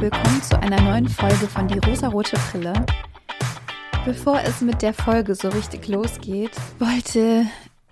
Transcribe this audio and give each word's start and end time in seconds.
willkommen 0.00 0.42
zu 0.42 0.58
einer 0.58 0.80
neuen 0.80 1.10
Folge 1.10 1.46
von 1.46 1.68
Die 1.68 1.78
rosarote 1.78 2.38
Brille. 2.50 2.72
Bevor 4.06 4.40
es 4.40 4.62
mit 4.62 4.80
der 4.80 4.94
Folge 4.94 5.34
so 5.34 5.50
richtig 5.50 5.88
losgeht, 5.88 6.52
wollte 6.78 7.44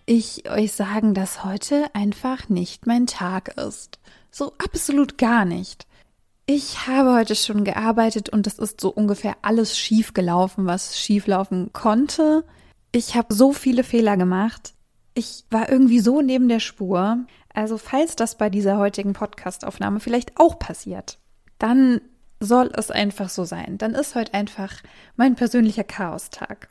ich 0.07 0.51
euch 0.51 0.73
sagen, 0.73 1.13
dass 1.13 1.45
heute 1.45 1.95
einfach 1.95 2.49
nicht 2.49 2.87
mein 2.87 3.07
Tag 3.07 3.49
ist. 3.59 3.99
So 4.31 4.55
absolut 4.57 5.19
gar 5.19 5.45
nicht. 5.45 5.87
Ich 6.47 6.87
habe 6.87 7.13
heute 7.13 7.35
schon 7.35 7.63
gearbeitet 7.65 8.31
und 8.31 8.47
es 8.47 8.59
ist 8.59 8.81
so 8.81 8.89
ungefähr 8.89 9.37
alles 9.43 9.77
schief 9.77 10.15
gelaufen, 10.15 10.65
was 10.65 10.99
schief 10.99 11.27
laufen 11.27 11.75
konnte. 11.75 12.43
Ich 12.91 13.17
habe 13.17 13.35
so 13.35 13.53
viele 13.53 13.85
Fehler 13.85 14.17
gemacht. 14.17 14.73
Ich 15.13 15.45
war 15.51 15.69
irgendwie 15.69 16.01
so 16.01 16.23
neben 16.23 16.49
der 16.49 16.61
Spur. 16.61 17.27
Also 17.53 17.77
falls 17.77 18.17
das 18.17 18.39
bei 18.39 18.49
dieser 18.49 18.79
heutigen 18.79 19.13
Podcastaufnahme 19.13 20.01
vielleicht 20.01 20.41
auch 20.41 20.59
passiert, 20.59 21.19
dann 21.59 22.01
soll 22.41 22.71
es 22.75 22.91
einfach 22.91 23.29
so 23.29 23.45
sein. 23.45 23.79
Dann 23.79 23.95
ist 23.95 24.15
heute 24.15 24.35
einfach 24.35 24.83
mein 25.17 25.35
persönlicher 25.35 25.85
Chaostag. 25.85 26.69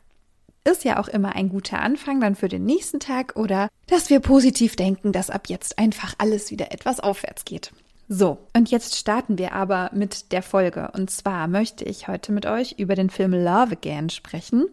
Ist 0.64 0.84
ja 0.84 0.98
auch 0.98 1.08
immer 1.08 1.34
ein 1.34 1.48
guter 1.48 1.80
Anfang 1.80 2.20
dann 2.20 2.34
für 2.34 2.48
den 2.48 2.64
nächsten 2.64 3.00
Tag 3.00 3.36
oder 3.36 3.68
dass 3.86 4.10
wir 4.10 4.20
positiv 4.20 4.76
denken, 4.76 5.12
dass 5.12 5.30
ab 5.30 5.48
jetzt 5.48 5.78
einfach 5.78 6.14
alles 6.18 6.50
wieder 6.50 6.72
etwas 6.72 7.00
aufwärts 7.00 7.44
geht. 7.44 7.72
So, 8.08 8.38
und 8.56 8.70
jetzt 8.70 8.96
starten 8.96 9.36
wir 9.36 9.52
aber 9.52 9.90
mit 9.92 10.32
der 10.32 10.42
Folge. 10.42 10.90
Und 10.94 11.10
zwar 11.10 11.46
möchte 11.46 11.84
ich 11.84 12.08
heute 12.08 12.32
mit 12.32 12.46
euch 12.46 12.76
über 12.78 12.94
den 12.94 13.10
Film 13.10 13.32
Love 13.32 13.72
Again 13.72 14.08
sprechen. 14.08 14.66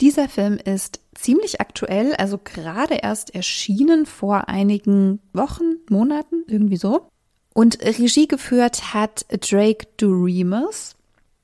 Dieser 0.00 0.28
Film 0.28 0.58
ist 0.64 1.00
ziemlich 1.14 1.60
aktuell, 1.60 2.14
also 2.14 2.38
gerade 2.38 2.94
erst 2.94 3.34
erschienen 3.34 4.06
vor 4.06 4.48
einigen 4.48 5.20
Wochen, 5.32 5.76
Monaten, 5.88 6.44
irgendwie 6.46 6.76
so. 6.76 7.08
Und 7.54 7.80
Regie 7.82 8.28
geführt 8.28 8.94
hat 8.94 9.26
Drake 9.28 9.86
Doremus. 9.96 10.96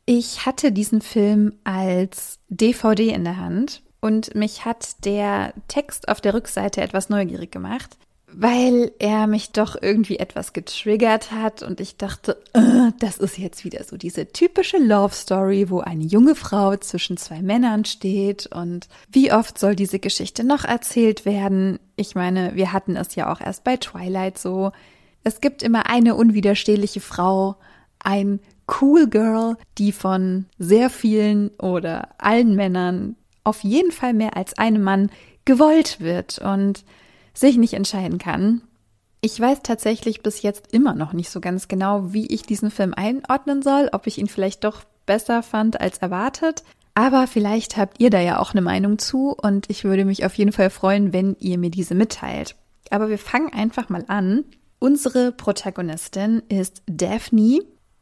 Ich 0.06 0.46
hatte 0.46 0.72
diesen 0.72 1.02
Film 1.02 1.52
als 1.64 2.38
DVD 2.48 3.10
in 3.10 3.24
der 3.24 3.36
Hand 3.36 3.82
und 4.00 4.34
mich 4.34 4.64
hat 4.64 5.04
der 5.04 5.52
Text 5.68 6.08
auf 6.08 6.20
der 6.20 6.32
Rückseite 6.32 6.80
etwas 6.80 7.10
neugierig 7.10 7.52
gemacht 7.52 7.98
weil 8.32 8.92
er 8.98 9.26
mich 9.26 9.52
doch 9.52 9.76
irgendwie 9.80 10.18
etwas 10.18 10.52
getriggert 10.52 11.32
hat 11.32 11.62
und 11.62 11.80
ich 11.80 11.96
dachte, 11.96 12.40
äh, 12.52 12.92
das 12.98 13.18
ist 13.18 13.38
jetzt 13.38 13.64
wieder 13.64 13.82
so 13.84 13.96
diese 13.96 14.26
typische 14.28 14.78
Love 14.78 15.14
Story, 15.14 15.70
wo 15.70 15.80
eine 15.80 16.04
junge 16.04 16.34
Frau 16.34 16.76
zwischen 16.76 17.16
zwei 17.16 17.42
Männern 17.42 17.84
steht 17.84 18.46
und 18.46 18.88
wie 19.10 19.32
oft 19.32 19.58
soll 19.58 19.74
diese 19.74 19.98
Geschichte 19.98 20.44
noch 20.44 20.64
erzählt 20.64 21.24
werden? 21.24 21.78
Ich 21.96 22.14
meine, 22.14 22.54
wir 22.54 22.72
hatten 22.72 22.96
es 22.96 23.14
ja 23.14 23.32
auch 23.32 23.40
erst 23.40 23.64
bei 23.64 23.76
Twilight 23.76 24.38
so. 24.38 24.72
Es 25.28 25.42
gibt 25.42 25.62
immer 25.62 25.90
eine 25.90 26.14
unwiderstehliche 26.14 27.00
Frau, 27.00 27.56
ein 27.98 28.40
Cool 28.66 29.10
Girl, 29.10 29.58
die 29.76 29.92
von 29.92 30.46
sehr 30.58 30.88
vielen 30.88 31.50
oder 31.58 32.08
allen 32.16 32.56
Männern, 32.56 33.14
auf 33.44 33.62
jeden 33.62 33.92
Fall 33.92 34.14
mehr 34.14 34.38
als 34.38 34.56
einem 34.56 34.82
Mann, 34.82 35.10
gewollt 35.44 36.00
wird 36.00 36.38
und 36.38 36.82
sich 37.34 37.58
nicht 37.58 37.74
entscheiden 37.74 38.16
kann. 38.16 38.62
Ich 39.20 39.38
weiß 39.38 39.60
tatsächlich 39.62 40.22
bis 40.22 40.40
jetzt 40.40 40.72
immer 40.72 40.94
noch 40.94 41.12
nicht 41.12 41.28
so 41.28 41.42
ganz 41.42 41.68
genau, 41.68 42.14
wie 42.14 42.26
ich 42.28 42.44
diesen 42.44 42.70
Film 42.70 42.94
einordnen 42.94 43.60
soll, 43.60 43.90
ob 43.92 44.06
ich 44.06 44.16
ihn 44.16 44.28
vielleicht 44.28 44.64
doch 44.64 44.84
besser 45.04 45.42
fand 45.42 45.78
als 45.78 45.98
erwartet. 45.98 46.64
Aber 46.94 47.26
vielleicht 47.26 47.76
habt 47.76 48.00
ihr 48.00 48.08
da 48.08 48.20
ja 48.20 48.38
auch 48.38 48.52
eine 48.52 48.62
Meinung 48.62 48.98
zu 48.98 49.36
und 49.36 49.68
ich 49.68 49.84
würde 49.84 50.06
mich 50.06 50.24
auf 50.24 50.32
jeden 50.36 50.52
Fall 50.52 50.70
freuen, 50.70 51.12
wenn 51.12 51.36
ihr 51.38 51.58
mir 51.58 51.70
diese 51.70 51.94
mitteilt. 51.94 52.56
Aber 52.88 53.10
wir 53.10 53.18
fangen 53.18 53.52
einfach 53.52 53.90
mal 53.90 54.06
an. 54.08 54.46
Unsere 54.78 55.32
Protagonistin 55.32 56.42
ist 56.48 56.82
Daphne. 56.86 57.60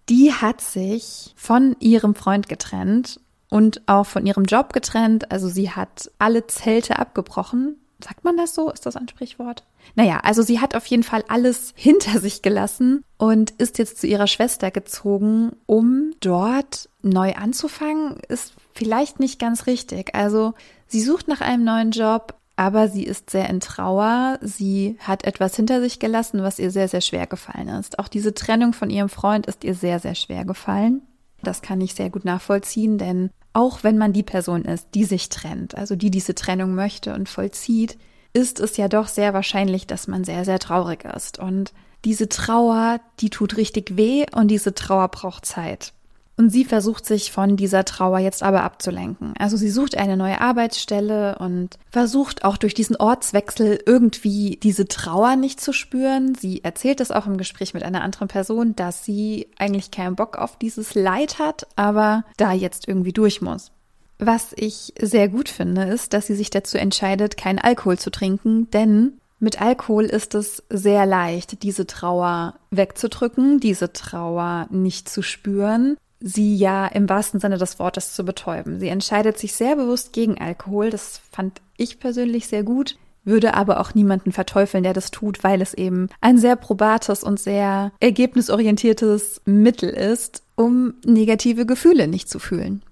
Die 0.09 0.33
hat 0.33 0.61
sich 0.61 1.35
von 1.37 1.77
ihrem 1.81 2.15
Freund 2.15 2.49
getrennt 2.49 3.21
und 3.51 3.83
auch 3.87 4.07
von 4.07 4.27
ihrem 4.27 4.45
Job 4.45 4.73
getrennt. 4.73 5.33
Also 5.33 5.49
sie 5.49 5.71
hat 5.71 6.11
alle 6.19 6.47
Zelte 6.47 6.99
abgebrochen 6.99 7.77
Sagt 8.03 8.25
man 8.25 8.37
das 8.37 8.55
so? 8.55 8.71
Ist 8.71 8.85
das 8.85 8.97
ein 8.97 9.09
Sprichwort? 9.09 9.65
Naja, 9.95 10.21
also 10.23 10.43
sie 10.43 10.61
hat 10.61 10.75
auf 10.75 10.85
jeden 10.87 11.03
Fall 11.03 11.25
alles 11.29 11.73
hinter 11.77 12.21
sich 12.21 12.43
gelassen 12.43 13.05
und 13.17 13.53
ist 13.53 13.79
jetzt 13.79 13.99
zu 13.99 14.07
ihrer 14.07 14.27
Schwester 14.27 14.71
gezogen, 14.71 15.53
um 15.67 16.13
dort 16.21 16.91
neu 17.03 17.35
anzufangen. 17.35 18.19
Ist 18.29 18.55
vielleicht 18.75 19.19
nicht 19.19 19.39
ganz 19.39 19.67
richtig. 19.67 20.15
Also 20.15 20.53
sie 20.87 21.01
sucht 21.01 21.29
nach 21.29 21.41
einem 21.41 21.65
neuen 21.65 21.91
Job, 21.91 22.35
aber 22.57 22.89
sie 22.89 23.05
ist 23.05 23.31
sehr 23.31 23.49
in 23.51 23.61
Trauer. 23.61 24.39
Sie 24.41 24.97
hat 25.01 25.25
etwas 25.25 25.55
hinter 25.55 25.81
sich 25.81 25.99
gelassen, 25.99 26.43
was 26.43 26.59
ihr 26.59 26.71
sehr, 26.71 26.89
sehr 26.89 27.03
schwer 27.03 27.27
gefallen 27.27 27.69
ist. 27.69 27.99
Auch 27.99 28.09
diese 28.09 28.35
Trennung 28.35 28.73
von 28.73 28.91
ihrem 28.91 29.11
Freund 29.11 29.47
ist 29.47 29.63
ihr 29.63 29.75
sehr, 29.75 30.01
sehr 30.01 30.15
schwer 30.15 30.45
gefallen. 30.45 31.03
Das 31.43 31.61
kann 31.61 31.81
ich 31.83 31.95
sehr 31.95 32.09
gut 32.09 32.25
nachvollziehen, 32.25 32.97
denn 32.97 33.31
auch 33.53 33.85
wenn 33.85 33.99
man 33.99 34.13
die 34.13 34.23
Person 34.23 34.65
ist, 34.65 34.89
die 34.95 35.05
sich 35.05 35.29
trennt, 35.29 35.77
also 35.77 35.97
die 35.97 36.11
diese 36.11 36.35
Trennung 36.35 36.75
möchte 36.75 37.15
und 37.15 37.29
vollzieht, 37.29 37.99
ist 38.33 38.59
es 38.61 38.77
ja 38.77 38.89
doch 38.89 39.09
sehr 39.09 39.33
wahrscheinlich, 39.33 39.87
dass 39.87 40.09
man 40.09 40.25
sehr, 40.25 40.45
sehr 40.45 40.59
traurig 40.59 41.05
ist. 41.05 41.39
Und 41.39 41.73
diese 42.05 42.29
Trauer, 42.29 43.01
die 43.21 43.31
tut 43.31 43.57
richtig 43.57 43.97
weh 43.97 44.27
und 44.35 44.49
diese 44.49 44.75
Trauer 44.75 45.09
braucht 45.09 45.47
Zeit. 45.47 45.93
Und 46.39 46.51
sie 46.51 46.67
versucht 46.67 47.07
sich 47.07 47.33
von 47.33 47.57
dieser 47.57 47.85
Trauer 47.87 48.19
jetzt 48.19 48.43
aber 48.43 48.63
abzulenken. 48.63 49.33
Also 49.39 49.57
sie 49.57 49.71
sucht 49.71 49.97
eine 49.97 50.19
neue 50.19 50.41
Arbeitsstelle 50.41 51.39
und 51.39 51.79
versucht 51.91 52.45
auch 52.45 52.59
durch 52.59 52.75
diesen 52.75 52.97
Ortswechsel 52.97 53.79
irgendwie 53.87 54.59
diese 54.63 54.87
Trauer 54.87 55.37
nicht 55.37 55.61
zu 55.61 55.73
spüren. 55.73 56.35
Sie 56.35 56.63
erzählt 56.63 57.01
es 57.01 57.11
auch 57.11 57.27
im 57.27 57.39
Gespräch 57.39 57.73
mit 57.73 57.85
einer 57.85 58.03
anderen 58.03 58.29
Person, 58.29 58.77
dass 58.77 59.05
sie 59.05 59.49
eigentlich 59.59 59.91
keinen 59.91 60.15
Bock 60.15 60.37
auf 60.37 60.59
dieses 60.59 60.95
Leid 60.95 61.39
hat, 61.39 61.67
aber 61.75 62.25
da 62.37 62.53
jetzt 62.53 62.87
irgendwie 62.87 63.15
durch 63.15 63.41
muss. 63.41 63.73
Was 64.19 64.53
ich 64.57 64.93
sehr 65.01 65.29
gut 65.29 65.49
finde, 65.49 65.85
ist, 65.85 66.13
dass 66.13 66.27
sie 66.27 66.35
sich 66.35 66.51
dazu 66.51 66.77
entscheidet, 66.77 67.39
keinen 67.39 67.59
Alkohol 67.59 67.99
zu 67.99 68.11
trinken, 68.11 68.71
denn 68.71 69.15
mit 69.39 69.61
Alkohol 69.61 70.05
ist 70.05 70.35
es 70.35 70.63
sehr 70.71 71.05
leicht, 71.05 71.63
diese 71.63 71.87
Trauer 71.87 72.55
wegzudrücken, 72.71 73.61
diese 73.61 73.93
Trauer 73.93 74.67
nicht 74.71 75.11
zu 75.11 75.21
spüren 75.23 75.97
sie 76.21 76.57
ja 76.57 76.87
im 76.87 77.09
wahrsten 77.09 77.41
Sinne 77.41 77.59
des 77.59 77.79
Wortes 77.79 78.15
zu 78.15 78.25
betäuben. 78.25 78.81
Sie 78.81 78.89
entscheidet 78.89 79.39
sich 79.39 79.55
sehr 79.55 79.77
bewusst 79.77 80.13
gegen 80.13 80.39
Alkohol. 80.39 80.91
Das 80.91 81.21
fand 81.31 81.61
ich 81.77 81.99
persönlich 81.99 82.47
sehr 82.47 82.63
gut, 82.63 82.97
würde 83.25 83.55
aber 83.55 83.81
auch 83.81 83.95
niemanden 83.95 84.33
verteufeln, 84.33 84.83
der 84.83 84.95
das 84.95 85.11
tut, 85.11 85.45
weil 85.45 85.61
es 85.61 85.75
eben 85.75 86.09
ein 86.21 86.39
sehr 86.39 86.57
probates 86.57 87.23
und 87.23 87.39
sehr 87.39 87.93
ergebnisorientiertes 88.01 89.43
Mittel 89.45 89.91
ist, 89.91 90.43
um 90.55 90.95
negative 91.05 91.67
Gefühle 91.67 92.09
nicht 92.09 92.31
zu 92.31 92.39
fühlen. 92.39 92.83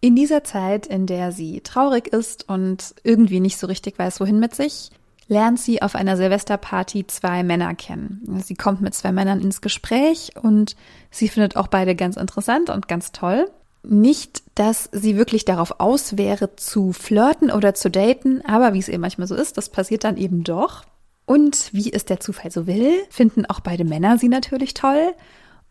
In 0.00 0.16
dieser 0.16 0.44
Zeit, 0.44 0.86
in 0.86 1.06
der 1.06 1.32
sie 1.32 1.60
traurig 1.62 2.08
ist 2.08 2.48
und 2.48 2.94
irgendwie 3.04 3.40
nicht 3.40 3.58
so 3.58 3.66
richtig 3.66 3.98
weiß, 3.98 4.20
wohin 4.20 4.38
mit 4.38 4.54
sich, 4.54 4.90
lernt 5.28 5.58
sie 5.58 5.82
auf 5.82 5.94
einer 5.94 6.16
Silvesterparty 6.16 7.06
zwei 7.06 7.42
Männer 7.42 7.74
kennen. 7.74 8.42
Sie 8.44 8.54
kommt 8.54 8.80
mit 8.80 8.94
zwei 8.94 9.12
Männern 9.12 9.40
ins 9.40 9.60
Gespräch 9.60 10.32
und 10.40 10.76
sie 11.10 11.28
findet 11.28 11.56
auch 11.56 11.68
beide 11.68 11.94
ganz 11.94 12.16
interessant 12.16 12.70
und 12.70 12.88
ganz 12.88 13.12
toll. 13.12 13.50
Nicht, 13.82 14.42
dass 14.54 14.88
sie 14.92 15.16
wirklich 15.16 15.44
darauf 15.44 15.80
aus 15.80 16.16
wäre, 16.16 16.56
zu 16.56 16.92
flirten 16.92 17.50
oder 17.50 17.74
zu 17.74 17.90
daten, 17.90 18.42
aber 18.46 18.72
wie 18.72 18.78
es 18.78 18.88
eben 18.88 19.02
manchmal 19.02 19.28
so 19.28 19.34
ist, 19.34 19.58
das 19.58 19.68
passiert 19.68 20.04
dann 20.04 20.16
eben 20.16 20.42
doch. 20.42 20.84
Und 21.26 21.70
wie 21.72 21.92
es 21.92 22.04
der 22.04 22.20
Zufall 22.20 22.50
so 22.50 22.66
will, 22.66 22.92
finden 23.10 23.46
auch 23.46 23.60
beide 23.60 23.84
Männer 23.84 24.18
sie 24.18 24.28
natürlich 24.28 24.74
toll 24.74 25.14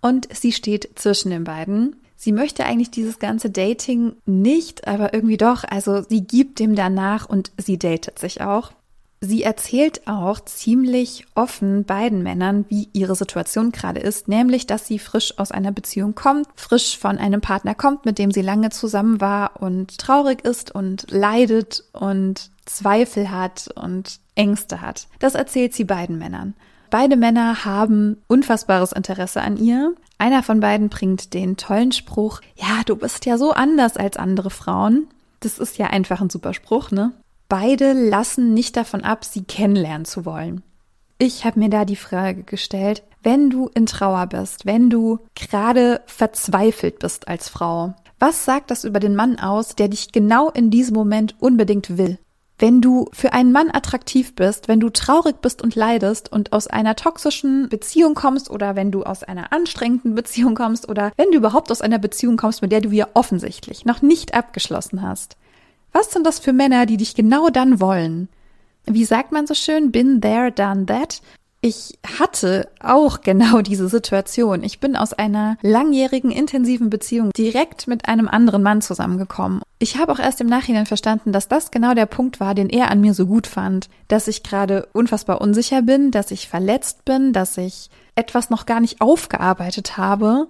und 0.02 0.28
sie 0.34 0.52
steht 0.52 0.92
zwischen 0.96 1.30
den 1.30 1.44
beiden. 1.44 1.96
Sie 2.16 2.32
möchte 2.32 2.66
eigentlich 2.66 2.92
dieses 2.92 3.20
ganze 3.20 3.50
Dating 3.50 4.14
nicht, 4.26 4.88
aber 4.88 5.14
irgendwie 5.14 5.38
doch. 5.38 5.64
Also 5.64 6.02
sie 6.02 6.26
gibt 6.26 6.60
dem 6.60 6.76
danach 6.76 7.28
und 7.28 7.52
sie 7.58 7.78
datet 7.78 8.18
sich 8.18 8.42
auch. 8.42 8.72
Sie 9.26 9.42
erzählt 9.42 10.06
auch 10.06 10.42
ziemlich 10.42 11.26
offen 11.34 11.86
beiden 11.86 12.24
Männern, 12.24 12.66
wie 12.68 12.90
ihre 12.92 13.16
Situation 13.16 13.72
gerade 13.72 14.02
ist, 14.02 14.28
nämlich, 14.28 14.68
dass 14.68 14.86
sie 14.86 15.00
frisch 15.00 15.40
aus 15.40 15.50
einer 15.50 15.72
Beziehung 15.72 16.14
kommt, 16.14 16.46
frisch 16.56 16.98
von 16.98 17.18
einem 17.18 17.40
Partner 17.40 17.74
kommt, 17.74 18.04
mit 18.04 18.20
dem 18.20 18.32
sie 18.32 18.42
lange 18.42 18.70
zusammen 18.70 19.22
war 19.22 19.62
und 19.62 19.98
traurig 19.98 20.44
ist 20.44 20.76
und 20.76 21.10
leidet 21.10 21.86
und 21.94 22.52
Zweifel 22.66 23.32
hat 23.32 23.70
und 23.76 24.20
Ängste 24.36 24.82
hat. 24.82 25.08
Das 25.20 25.36
erzählt 25.36 25.74
sie 25.74 25.86
beiden 25.86 26.18
Männern. 26.18 26.54
Beide 26.90 27.16
Männer 27.16 27.64
haben 27.64 28.18
unfassbares 28.28 28.92
Interesse 28.92 29.42
an 29.42 29.56
ihr. 29.56 29.96
Einer 30.18 30.44
von 30.44 30.60
beiden 30.60 30.90
bringt 30.90 31.34
den 31.34 31.56
tollen 31.56 31.94
Spruch, 31.94 32.42
ja, 32.58 32.82
du 32.86 32.98
bist 32.98 33.26
ja 33.26 33.38
so 33.38 33.54
anders 33.54 33.96
als 33.96 34.18
andere 34.18 34.50
Frauen. 34.50 35.08
Das 35.40 35.60
ist 35.60 35.78
ja 35.78 35.88
einfach 35.88 36.20
ein 36.20 36.30
super 36.30 36.54
Spruch, 36.54 36.92
ne? 36.92 37.14
Beide 37.54 37.94
lassen 37.94 38.56
nicht 38.56 38.78
davon 38.78 39.04
ab, 39.04 39.24
sie 39.24 39.44
kennenlernen 39.44 40.06
zu 40.06 40.26
wollen. 40.26 40.64
Ich 41.20 41.46
habe 41.46 41.60
mir 41.60 41.70
da 41.70 41.86
die 41.86 41.96
Frage 41.96 42.42
gestellt, 42.42 43.04
wenn 43.22 43.52
du 43.52 43.70
in 43.76 43.86
Trauer 43.86 44.26
bist, 44.26 44.66
wenn 44.66 44.90
du 44.90 45.20
gerade 45.36 46.02
verzweifelt 46.08 46.98
bist 46.98 47.28
als 47.28 47.50
Frau, 47.50 47.94
was 48.18 48.44
sagt 48.44 48.72
das 48.72 48.86
über 48.86 49.00
den 49.00 49.14
Mann 49.16 49.38
aus, 49.38 49.76
der 49.76 49.88
dich 49.88 50.12
genau 50.12 50.50
in 50.50 50.72
diesem 50.72 50.96
Moment 50.96 51.36
unbedingt 51.40 51.96
will? 51.96 52.18
wenn 52.60 52.82
du 52.82 53.10
für 53.12 53.34
einen 53.34 53.52
Mann 53.52 53.70
attraktiv 53.74 54.36
bist, 54.36 54.70
wenn 54.70 54.80
du 54.80 54.90
traurig 54.90 55.42
bist 55.42 55.62
und 55.62 55.76
leidest 55.76 56.32
und 56.32 56.54
aus 56.54 56.68
einer 56.68 56.96
toxischen 56.96 57.68
Beziehung 57.68 58.14
kommst 58.14 58.50
oder 58.50 58.78
wenn 58.78 58.90
du 58.90 59.04
aus 59.04 59.24
einer 59.24 59.52
anstrengenden 59.52 60.16
Beziehung 60.16 60.56
kommst 60.56 60.88
oder 60.88 61.12
wenn 61.18 61.32
du 61.32 61.38
überhaupt 61.38 61.72
aus 61.72 61.82
einer 61.82 62.00
Beziehung 62.00 62.38
kommst, 62.38 62.62
mit 62.62 62.72
der 62.72 62.80
du 62.80 62.90
ja 62.90 63.08
offensichtlich 63.16 63.84
noch 63.84 64.02
nicht 64.02 64.34
abgeschlossen 64.34 65.02
hast. 65.02 65.36
Was 65.94 66.12
sind 66.12 66.26
das 66.26 66.40
für 66.40 66.54
Männer, 66.54 66.86
die 66.86 66.98
dich 66.98 67.16
genau 67.16 67.50
dann 67.50 67.80
wollen? 67.80 68.28
Wie 68.86 69.06
sagt 69.06 69.32
man 69.32 69.48
so 69.48 69.54
schön? 69.54 69.92
Been 69.92 70.20
there, 70.20 70.52
done 70.52 70.86
that. 70.88 71.22
Ich 71.62 71.98
hatte 72.20 72.68
auch 72.82 73.22
genau 73.22 73.62
diese 73.62 73.88
Situation. 73.88 74.64
Ich 74.64 74.82
bin 74.82 74.98
aus 74.98 75.14
einer 75.14 75.58
langjährigen, 75.62 76.30
intensiven 76.30 76.90
Beziehung 76.90 77.32
direkt 77.32 77.88
mit 77.88 78.10
einem 78.10 78.28
anderen 78.28 78.64
Mann 78.64 78.82
zusammengekommen. 78.82 79.62
Ich 79.80 79.98
habe 79.98 80.12
auch 80.12 80.20
erst 80.20 80.42
im 80.42 80.48
Nachhinein 80.48 80.86
verstanden, 80.86 81.32
dass 81.32 81.48
das 81.48 81.72
genau 81.72 81.94
der 81.94 82.06
Punkt 82.06 82.42
war, 82.42 82.54
den 82.54 82.70
er 82.70 82.92
an 82.92 83.00
mir 83.00 83.14
so 83.14 83.26
gut 83.26 83.48
fand. 83.48 83.88
Dass 84.10 84.28
ich 84.28 84.44
gerade 84.44 84.90
unfassbar 84.92 85.40
unsicher 85.40 85.82
bin, 85.82 86.12
dass 86.12 86.32
ich 86.32 86.50
verletzt 86.50 87.06
bin, 87.06 87.32
dass 87.32 87.58
ich 87.58 87.90
etwas 88.16 88.50
noch 88.50 88.66
gar 88.66 88.82
nicht 88.82 89.00
aufgearbeitet 89.00 89.96
habe. 89.96 90.48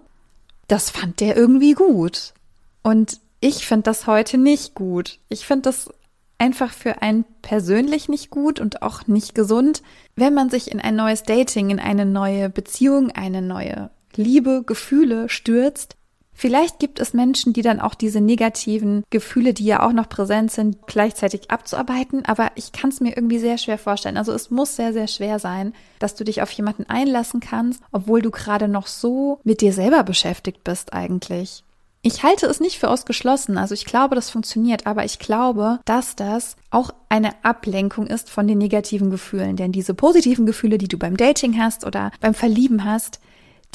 Das 0.67 0.89
fand 0.89 1.19
der 1.19 1.37
irgendwie 1.37 1.73
gut. 1.73 2.33
Und 2.81 3.19
ich 3.43 3.67
finde 3.67 3.83
das 3.83 4.07
heute 4.07 4.37
nicht 4.37 4.73
gut. 4.73 5.19
Ich 5.27 5.45
finde 5.45 5.63
das 5.63 5.89
einfach 6.37 6.71
für 6.71 7.01
einen 7.01 7.25
persönlich 7.41 8.07
nicht 8.07 8.29
gut 8.29 8.61
und 8.61 8.81
auch 8.81 9.05
nicht 9.07 9.35
gesund, 9.35 9.83
wenn 10.15 10.33
man 10.33 10.49
sich 10.49 10.71
in 10.71 10.79
ein 10.79 10.95
neues 10.95 11.23
Dating, 11.23 11.69
in 11.69 11.79
eine 11.81 12.05
neue 12.05 12.49
Beziehung, 12.49 13.11
eine 13.11 13.41
neue 13.41 13.89
Liebe, 14.15 14.63
Gefühle 14.65 15.27
stürzt. 15.27 15.97
Vielleicht 16.31 16.79
gibt 16.79 17.01
es 17.01 17.13
Menschen, 17.13 17.51
die 17.51 17.61
dann 17.61 17.81
auch 17.81 17.95
diese 17.95 18.21
negativen 18.21 19.03
Gefühle, 19.09 19.53
die 19.53 19.65
ja 19.65 19.85
auch 19.85 19.91
noch 19.91 20.07
präsent 20.07 20.49
sind, 20.49 20.87
gleichzeitig 20.87 21.51
abzuarbeiten, 21.51 22.23
aber 22.23 22.49
ich 22.55 22.71
kann 22.71 22.91
es 22.91 23.01
mir 23.01 23.17
irgendwie 23.17 23.39
sehr 23.39 23.57
schwer 23.57 23.77
vorstellen. 23.77 24.15
Also 24.15 24.31
es 24.31 24.51
muss 24.51 24.77
sehr, 24.77 24.93
sehr 24.93 25.07
schwer 25.07 25.37
sein, 25.39 25.73
dass 25.99 26.15
du 26.15 26.23
dich 26.23 26.41
auf 26.41 26.51
jemanden 26.51 26.85
einlassen 26.89 27.41
kannst, 27.41 27.83
obwohl 27.91 28.21
du 28.21 28.31
gerade 28.31 28.69
noch 28.69 28.87
so 28.87 29.41
mit 29.43 29.59
dir 29.59 29.73
selber 29.73 30.03
beschäftigt 30.03 30.63
bist 30.63 30.93
eigentlich. 30.93 31.65
Ich 32.05 32.21
halte 32.21 32.47
es 32.47 32.59
nicht 32.59 32.79
für 32.79 32.89
ausgeschlossen, 32.89 33.57
also 33.57 33.73
ich 33.73 33.85
glaube, 33.85 34.15
das 34.15 34.29
funktioniert, 34.29 34.85
aber 34.85 35.05
ich 35.05 35.19
glaube, 35.19 35.79
dass 35.85 36.17
das 36.17 36.57
auch 36.69 36.93
eine 37.07 37.31
Ablenkung 37.45 38.07
ist 38.07 38.29
von 38.29 38.45
den 38.45 38.57
negativen 38.57 39.09
Gefühlen. 39.09 39.55
Denn 39.55 39.71
diese 39.71 39.93
positiven 39.93 40.45
Gefühle, 40.45 40.77
die 40.77 40.89
du 40.89 40.97
beim 40.97 41.15
Dating 41.15 41.57
hast 41.57 41.85
oder 41.85 42.11
beim 42.19 42.33
Verlieben 42.33 42.83
hast, 42.83 43.21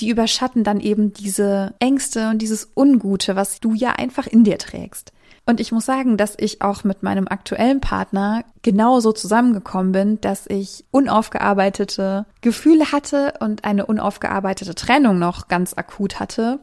die 0.00 0.10
überschatten 0.10 0.62
dann 0.62 0.80
eben 0.80 1.14
diese 1.14 1.72
Ängste 1.78 2.28
und 2.28 2.42
dieses 2.42 2.70
Ungute, 2.76 3.34
was 3.34 3.60
du 3.60 3.72
ja 3.72 3.92
einfach 3.92 4.26
in 4.26 4.44
dir 4.44 4.58
trägst. 4.58 5.12
Und 5.46 5.58
ich 5.58 5.72
muss 5.72 5.86
sagen, 5.86 6.18
dass 6.18 6.34
ich 6.36 6.60
auch 6.60 6.84
mit 6.84 7.02
meinem 7.02 7.28
aktuellen 7.28 7.80
Partner 7.80 8.44
genauso 8.60 9.12
zusammengekommen 9.12 9.92
bin, 9.92 10.20
dass 10.20 10.46
ich 10.46 10.84
unaufgearbeitete 10.90 12.26
Gefühle 12.42 12.92
hatte 12.92 13.32
und 13.40 13.64
eine 13.64 13.86
unaufgearbeitete 13.86 14.74
Trennung 14.74 15.18
noch 15.18 15.48
ganz 15.48 15.72
akut 15.72 16.20
hatte 16.20 16.60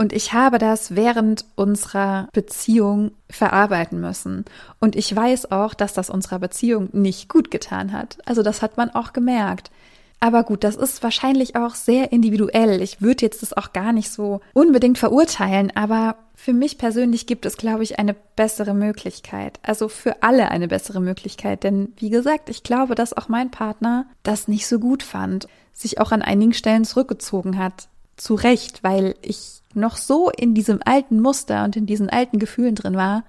und 0.00 0.14
ich 0.14 0.32
habe 0.32 0.56
das 0.56 0.96
während 0.96 1.44
unserer 1.56 2.26
Beziehung 2.32 3.10
verarbeiten 3.28 4.00
müssen. 4.00 4.46
Und 4.80 4.96
ich 4.96 5.14
weiß 5.14 5.52
auch, 5.52 5.74
dass 5.74 5.92
das 5.92 6.08
unserer 6.08 6.38
Beziehung 6.38 6.88
nicht 6.92 7.28
gut 7.28 7.50
getan 7.50 7.92
hat. 7.92 8.16
Also 8.24 8.42
das 8.42 8.62
hat 8.62 8.78
man 8.78 8.88
auch 8.88 9.12
gemerkt. 9.12 9.70
Aber 10.18 10.42
gut, 10.42 10.64
das 10.64 10.76
ist 10.76 11.02
wahrscheinlich 11.02 11.54
auch 11.54 11.74
sehr 11.74 12.12
individuell. 12.12 12.80
Ich 12.80 13.02
würde 13.02 13.26
jetzt 13.26 13.42
das 13.42 13.52
auch 13.52 13.74
gar 13.74 13.92
nicht 13.92 14.10
so 14.10 14.40
unbedingt 14.54 14.96
verurteilen, 14.96 15.70
aber 15.74 16.16
für 16.34 16.54
mich 16.54 16.78
persönlich 16.78 17.26
gibt 17.26 17.44
es, 17.44 17.58
glaube 17.58 17.82
ich, 17.82 17.98
eine 17.98 18.16
bessere 18.36 18.72
Möglichkeit. 18.72 19.60
Also 19.60 19.90
für 19.90 20.22
alle 20.22 20.50
eine 20.50 20.68
bessere 20.68 21.02
Möglichkeit. 21.02 21.62
Denn 21.62 21.92
wie 21.98 22.08
gesagt, 22.08 22.48
ich 22.48 22.62
glaube, 22.62 22.94
dass 22.94 23.14
auch 23.14 23.28
mein 23.28 23.50
Partner 23.50 24.06
das 24.22 24.48
nicht 24.48 24.66
so 24.66 24.78
gut 24.78 25.02
fand, 25.02 25.46
sich 25.74 26.00
auch 26.00 26.10
an 26.10 26.22
einigen 26.22 26.54
Stellen 26.54 26.86
zurückgezogen 26.86 27.58
hat. 27.58 27.88
Zu 28.16 28.34
Recht, 28.34 28.82
weil 28.82 29.14
ich 29.20 29.59
noch 29.74 29.96
so 29.96 30.30
in 30.30 30.54
diesem 30.54 30.80
alten 30.84 31.20
Muster 31.20 31.64
und 31.64 31.76
in 31.76 31.86
diesen 31.86 32.10
alten 32.10 32.38
Gefühlen 32.38 32.74
drin 32.74 32.96
war. 32.96 33.24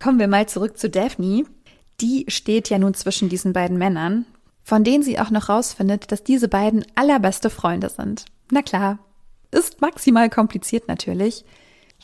Kommen 0.00 0.18
wir 0.18 0.28
mal 0.28 0.48
zurück 0.48 0.78
zu 0.78 0.90
Daphne. 0.90 1.44
Die 2.00 2.24
steht 2.28 2.68
ja 2.68 2.78
nun 2.78 2.94
zwischen 2.94 3.28
diesen 3.28 3.52
beiden 3.52 3.78
Männern, 3.78 4.26
von 4.64 4.84
denen 4.84 5.02
sie 5.02 5.18
auch 5.20 5.30
noch 5.30 5.48
rausfindet, 5.48 6.10
dass 6.10 6.24
diese 6.24 6.48
beiden 6.48 6.84
allerbeste 6.94 7.50
Freunde 7.50 7.88
sind. 7.88 8.24
Na 8.50 8.62
klar, 8.62 8.98
ist 9.50 9.80
maximal 9.80 10.28
kompliziert 10.30 10.88
natürlich. 10.88 11.44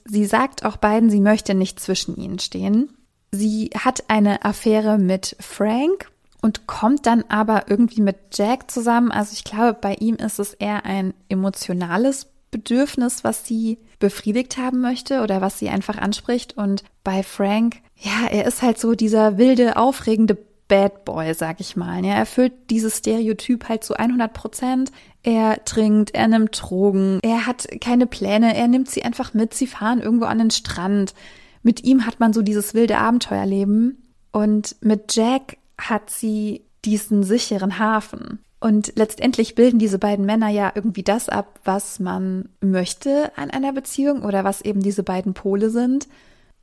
Sie 0.05 0.25
sagt 0.27 0.65
auch 0.65 0.77
beiden, 0.77 1.11
sie 1.11 1.21
möchte 1.21 1.55
nicht 1.55 1.81
zwischen 1.81 2.17
ihnen 2.17 2.39
stehen. 2.39 2.97
Sie 3.33 3.71
hat 3.77 4.05
eine 4.09 4.45
Affäre 4.45 4.99
mit 4.99 5.37
Frank 5.41 6.11
und 6.41 6.67
kommt 6.67 7.07
dann 7.07 7.25
aber 7.29 7.65
irgendwie 7.69 8.01
mit 8.01 8.17
Jack 8.33 8.71
zusammen. 8.71 9.11
Also 9.11 9.33
ich 9.33 9.45
glaube, 9.45 9.75
bei 9.75 9.95
ihm 9.95 10.15
ist 10.17 10.39
es 10.39 10.55
eher 10.55 10.85
ein 10.85 11.15
emotionales 11.29 12.27
Bedürfnis, 12.51 13.25
was 13.25 13.47
sie 13.47 13.79
befriedigt 13.99 14.57
haben 14.57 14.81
möchte 14.81 15.23
oder 15.23 15.41
was 15.41 15.59
sie 15.59 15.69
einfach 15.69 15.99
anspricht. 15.99 16.57
Und 16.57 16.85
bei 17.05 17.23
Frank, 17.23 17.77
ja, 17.97 18.27
er 18.31 18.47
ist 18.47 18.63
halt 18.63 18.79
so 18.79 18.95
dieser 18.95 19.39
wilde, 19.39 19.77
aufregende 19.77 20.37
Bad 20.69 21.05
Boy, 21.05 21.35
sag 21.35 21.61
ich 21.61 21.77
mal. 21.77 22.05
Er 22.05 22.15
erfüllt 22.15 22.53
dieses 22.71 22.99
Stereotyp 22.99 23.69
halt 23.69 23.83
zu 23.85 23.95
100 23.95 24.33
Prozent. 24.33 24.93
Er 25.23 25.65
trinkt, 25.65 26.15
er 26.15 26.29
nimmt 26.29 26.61
Drogen, 26.61 27.19
er 27.23 27.47
hat 27.47 27.67
keine 27.81 28.07
Pläne, 28.07 28.57
er 28.57 28.69
nimmt 28.69 28.91
sie 28.91 29.03
einfach 29.03 29.35
mit, 29.35 29.55
sie 29.55 29.67
fahren 29.67 30.01
irgendwo 30.01 30.27
an 30.27 30.39
den 30.39 30.51
Strand. 30.51 31.15
Mit 31.63 31.85
ihm 31.85 32.07
hat 32.07 32.21
man 32.21 32.33
so 32.33 32.43
dieses 32.43 32.75
wilde 32.75 32.99
Abenteuerleben. 32.99 34.03
Und 34.31 34.77
mit 34.81 35.17
Jack 35.17 35.57
hat 35.79 36.11
sie 36.11 36.65
diesen 36.85 37.23
sicheren 37.23 37.79
Hafen. 37.79 38.41
Und 38.61 38.93
letztendlich 38.97 39.55
bilden 39.55 39.79
diese 39.79 39.99
beiden 39.99 40.27
Männer 40.27 40.49
ja 40.49 40.73
irgendwie 40.75 41.05
das 41.05 41.29
ab, 41.29 41.61
was 41.65 42.01
man 42.01 42.49
möchte 42.61 43.31
an 43.37 43.51
einer 43.51 43.73
Beziehung 43.73 44.23
oder 44.23 44.43
was 44.43 44.63
eben 44.63 44.81
diese 44.81 45.05
beiden 45.05 45.33
Pole 45.35 45.71
sind. 45.71 46.09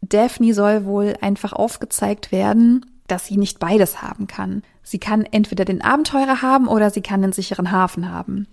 Daphne 0.02 0.54
soll 0.54 0.86
wohl 0.86 1.16
einfach 1.22 1.54
aufgezeigt 1.54 2.32
werden, 2.32 2.86
dass 3.08 3.28
sie 3.28 3.38
nicht 3.38 3.60
beides 3.60 4.02
haben 4.02 4.28
kann. 4.28 4.64
Sie 4.84 5.00
kann 5.00 5.24
entweder 5.24 5.64
den 5.64 5.82
Abenteurer 5.82 6.42
haben 6.42 6.68
oder 6.68 6.90
sie 6.90 7.02
kann 7.02 7.22
den 7.22 7.32
sicheren 7.32 7.72
Hafen 7.72 8.12
haben. 8.12 8.48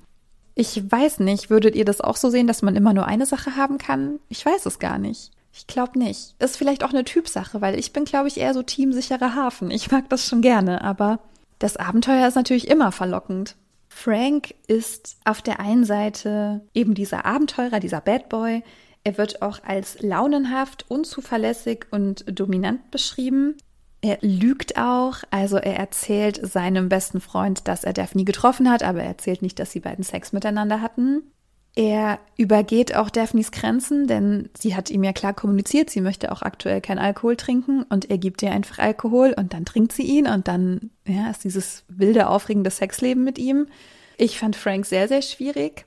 Ich 0.55 0.91
weiß 0.91 1.21
nicht, 1.21 1.51
würdet 1.51 1.75
ihr 1.75 1.85
das 1.85 2.01
auch 2.01 2.17
so 2.17 2.29
sehen, 2.29 2.47
dass 2.47 2.63
man 2.63 2.77
immer 2.77 2.93
nur 2.93 3.07
eine 3.07 3.27
Sache 3.27 3.57
haben 3.57 3.79
kann? 3.79 4.19
Ich 4.29 4.45
weiß 4.45 4.67
es 4.67 4.79
gar 4.79 4.99
nicht. 4.99 5.31
Ich 5.53 5.67
glaube 5.67 5.99
nicht. 5.99 6.35
Ist 6.39 6.57
vielleicht 6.57 6.85
auch 6.85 6.91
eine 6.91 7.05
Typsache, 7.05 7.61
weil 7.61 7.79
ich 7.79 7.93
bin, 7.93 8.05
glaube 8.05 8.29
ich, 8.29 8.39
eher 8.39 8.55
so 8.55 8.63
Team 8.63 8.93
sicherer 8.93 9.35
Hafen. 9.35 9.71
Ich 9.71 9.91
mag 9.91 10.09
das 10.09 10.27
schon 10.27 10.43
gerne, 10.43 10.83
aber 10.83 11.21
das 11.63 11.77
Abenteuer 11.77 12.27
ist 12.27 12.35
natürlich 12.35 12.69
immer 12.69 12.91
verlockend. 12.91 13.57
Frank 13.89 14.55
ist 14.67 15.17
auf 15.25 15.43
der 15.43 15.61
einen 15.61 15.85
Seite 15.85 16.63
eben 16.75 16.95
dieser 16.95 17.25
Abenteurer, 17.25 17.79
dieser 17.79 18.01
Bad 18.01 18.29
Boy. 18.29 18.65
Er 19.05 19.19
wird 19.19 19.43
auch 19.43 19.63
als 19.65 20.01
launenhaft, 20.03 20.91
unzuverlässig 20.91 21.87
und 21.91 22.25
dominant 22.27 22.91
beschrieben. 22.91 23.57
Er 24.01 24.19
lügt 24.23 24.77
auch, 24.77 25.19
also 25.31 25.57
er 25.57 25.77
erzählt 25.77 26.41
seinem 26.43 26.89
besten 26.89 27.21
Freund, 27.21 27.69
dass 27.69 27.85
er 27.85 27.93
Daphne 27.93 28.25
getroffen 28.25 28.69
hat, 28.69 28.83
aber 28.83 29.01
er 29.01 29.09
erzählt 29.09 29.43
nicht, 29.43 29.61
dass 29.61 29.71
sie 29.71 29.81
beiden 29.81 30.03
Sex 30.03 30.33
miteinander 30.33 30.81
hatten. 30.81 31.23
Er 31.75 32.19
übergeht 32.37 32.95
auch 32.95 33.09
Daphnes 33.09 33.51
Grenzen, 33.51 34.07
denn 34.07 34.51
sie 34.59 34.77
hat 34.77 34.91
ihm 34.91 35.03
ja 35.05 35.15
klar 35.15 35.33
kommuniziert, 35.33 35.89
sie 35.89 36.03
möchte 36.03 36.31
auch 36.31 36.43
aktuell 36.43 36.83
kein 36.83 36.99
Alkohol 36.99 37.37
trinken 37.37 37.85
und 37.85 38.11
er 38.11 38.19
gibt 38.19 38.43
ihr 38.43 38.53
einfach 38.53 38.79
Alkohol 38.79 39.35
und 39.35 39.55
dann 39.55 39.65
trinkt 39.65 39.93
sie 39.93 40.03
ihn 40.03 40.27
und 40.27 40.49
dann 40.49 40.91
ja, 41.07 41.31
ist 41.31 41.45
dieses 41.45 41.85
wilde, 41.89 42.29
aufregende 42.29 42.71
Sexleben 42.71 43.25
mit 43.25 43.39
ihm. 43.39 43.69
Ich 44.19 44.39
fand 44.39 44.55
Frank 44.55 44.85
sehr, 44.85 45.09
sehr 45.09 45.23
schwierig, 45.23 45.87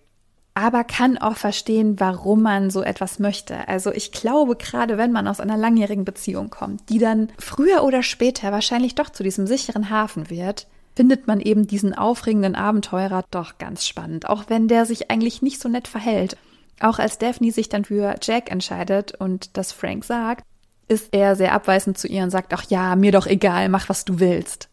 aber 0.55 0.83
kann 0.83 1.19
auch 1.19 1.37
verstehen, 1.37 1.99
warum 1.99 2.41
man 2.41 2.71
so 2.71 2.81
etwas 2.81 3.19
möchte. 3.19 3.67
Also 3.67 3.91
ich 3.91 4.11
glaube, 4.11 4.55
gerade 4.55 4.97
wenn 4.97 5.11
man 5.11 5.27
aus 5.27 5.39
einer 5.39 5.57
langjährigen 5.57 6.05
Beziehung 6.05 6.49
kommt, 6.49 6.89
die 6.89 6.97
dann 6.97 7.31
früher 7.37 7.83
oder 7.83 8.01
später 8.01 8.51
wahrscheinlich 8.51 8.95
doch 8.95 9.11
zu 9.11 9.21
diesem 9.21 9.45
sicheren 9.45 9.91
Hafen 9.91 10.31
wird, 10.31 10.65
findet 10.95 11.27
man 11.27 11.41
eben 11.41 11.67
diesen 11.67 11.93
aufregenden 11.93 12.55
Abenteurer 12.55 13.23
doch 13.31 13.57
ganz 13.57 13.85
spannend, 13.85 14.29
auch 14.29 14.45
wenn 14.47 14.67
der 14.67 14.85
sich 14.85 15.11
eigentlich 15.11 15.41
nicht 15.41 15.61
so 15.61 15.69
nett 15.69 15.87
verhält. 15.87 16.37
Auch 16.79 16.99
als 16.99 17.17
Daphne 17.17 17.51
sich 17.51 17.69
dann 17.69 17.85
für 17.85 18.15
Jack 18.21 18.51
entscheidet 18.51 19.13
und 19.15 19.57
das 19.57 19.71
Frank 19.71 20.03
sagt, 20.05 20.43
ist 20.87 21.09
er 21.13 21.35
sehr 21.35 21.53
abweisend 21.53 21.97
zu 21.97 22.07
ihr 22.07 22.23
und 22.23 22.29
sagt, 22.29 22.53
ach 22.53 22.63
ja, 22.69 22.95
mir 22.95 23.11
doch 23.11 23.27
egal, 23.27 23.69
mach 23.69 23.89
was 23.89 24.05
du 24.05 24.19
willst. 24.19 24.69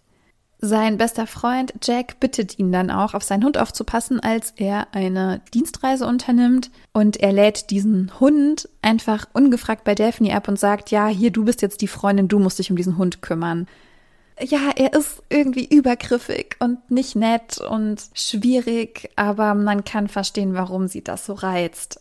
Sein 0.64 0.96
bester 0.96 1.26
Freund 1.26 1.74
Jack 1.82 2.20
bittet 2.20 2.56
ihn 2.56 2.70
dann 2.70 2.90
auch, 2.90 3.14
auf 3.14 3.24
seinen 3.24 3.44
Hund 3.44 3.58
aufzupassen, 3.58 4.20
als 4.20 4.52
er 4.56 4.86
eine 4.92 5.40
Dienstreise 5.52 6.06
unternimmt. 6.06 6.70
Und 6.92 7.16
er 7.16 7.32
lädt 7.32 7.70
diesen 7.70 8.12
Hund 8.20 8.68
einfach 8.80 9.26
ungefragt 9.32 9.82
bei 9.82 9.96
Daphne 9.96 10.36
ab 10.36 10.46
und 10.46 10.60
sagt, 10.60 10.92
ja, 10.92 11.08
hier, 11.08 11.32
du 11.32 11.44
bist 11.44 11.62
jetzt 11.62 11.80
die 11.80 11.88
Freundin, 11.88 12.28
du 12.28 12.38
musst 12.38 12.60
dich 12.60 12.70
um 12.70 12.76
diesen 12.76 12.96
Hund 12.96 13.22
kümmern 13.22 13.66
ja, 14.40 14.70
er 14.76 14.94
ist 14.94 15.22
irgendwie 15.28 15.66
übergriffig 15.66 16.56
und 16.58 16.90
nicht 16.90 17.16
nett 17.16 17.58
und 17.58 18.02
schwierig, 18.14 19.10
aber 19.16 19.54
man 19.54 19.84
kann 19.84 20.08
verstehen, 20.08 20.54
warum 20.54 20.88
sie 20.88 21.02
das 21.02 21.26
so 21.26 21.34
reizt. 21.34 22.00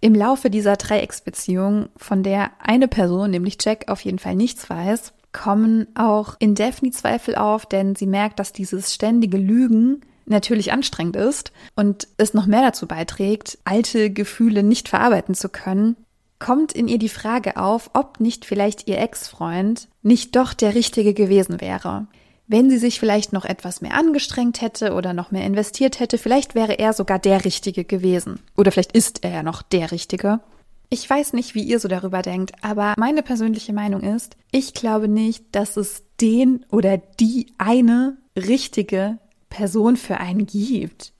Im 0.00 0.14
Laufe 0.14 0.50
dieser 0.50 0.76
Dreiecksbeziehung, 0.76 1.88
von 1.96 2.22
der 2.22 2.50
eine 2.58 2.88
Person, 2.88 3.30
nämlich 3.30 3.58
Jack, 3.60 3.88
auf 3.88 4.00
jeden 4.02 4.18
Fall 4.18 4.34
nichts 4.34 4.70
weiß, 4.70 5.12
kommen 5.32 5.86
auch 5.94 6.36
in 6.38 6.54
Daphne 6.54 6.90
Zweifel 6.90 7.34
auf, 7.36 7.66
denn 7.66 7.94
sie 7.94 8.06
merkt, 8.06 8.38
dass 8.38 8.52
dieses 8.52 8.94
ständige 8.94 9.36
Lügen 9.36 10.00
natürlich 10.26 10.72
anstrengend 10.72 11.16
ist 11.16 11.52
und 11.76 12.08
es 12.16 12.34
noch 12.34 12.46
mehr 12.46 12.62
dazu 12.62 12.86
beiträgt, 12.86 13.58
alte 13.64 14.10
Gefühle 14.10 14.62
nicht 14.62 14.88
verarbeiten 14.88 15.34
zu 15.34 15.48
können, 15.48 15.96
kommt 16.40 16.72
in 16.72 16.88
ihr 16.88 16.98
die 16.98 17.08
Frage 17.08 17.56
auf, 17.56 17.90
ob 17.92 18.18
nicht 18.18 18.44
vielleicht 18.44 18.88
ihr 18.88 18.98
Ex-Freund 18.98 19.88
nicht 20.02 20.34
doch 20.34 20.52
der 20.54 20.74
Richtige 20.74 21.14
gewesen 21.14 21.60
wäre. 21.60 22.08
Wenn 22.48 22.68
sie 22.68 22.78
sich 22.78 22.98
vielleicht 22.98 23.32
noch 23.32 23.44
etwas 23.44 23.80
mehr 23.80 23.94
angestrengt 23.94 24.60
hätte 24.60 24.94
oder 24.94 25.12
noch 25.12 25.30
mehr 25.30 25.44
investiert 25.44 26.00
hätte, 26.00 26.18
vielleicht 26.18 26.56
wäre 26.56 26.80
er 26.80 26.92
sogar 26.94 27.20
der 27.20 27.44
Richtige 27.44 27.84
gewesen. 27.84 28.40
Oder 28.56 28.72
vielleicht 28.72 28.90
ist 28.90 29.22
er 29.22 29.30
ja 29.30 29.42
noch 29.44 29.62
der 29.62 29.92
Richtige. 29.92 30.40
Ich 30.88 31.08
weiß 31.08 31.34
nicht, 31.34 31.54
wie 31.54 31.62
ihr 31.62 31.78
so 31.78 31.86
darüber 31.86 32.22
denkt, 32.22 32.52
aber 32.62 32.94
meine 32.98 33.22
persönliche 33.22 33.72
Meinung 33.72 34.00
ist, 34.00 34.36
ich 34.50 34.74
glaube 34.74 35.06
nicht, 35.06 35.44
dass 35.52 35.76
es 35.76 36.02
den 36.20 36.66
oder 36.72 36.98
die 36.98 37.52
eine 37.58 38.16
richtige 38.36 39.18
Person 39.48 39.96
für 39.96 40.16
einen 40.16 40.46
gibt. 40.46 41.12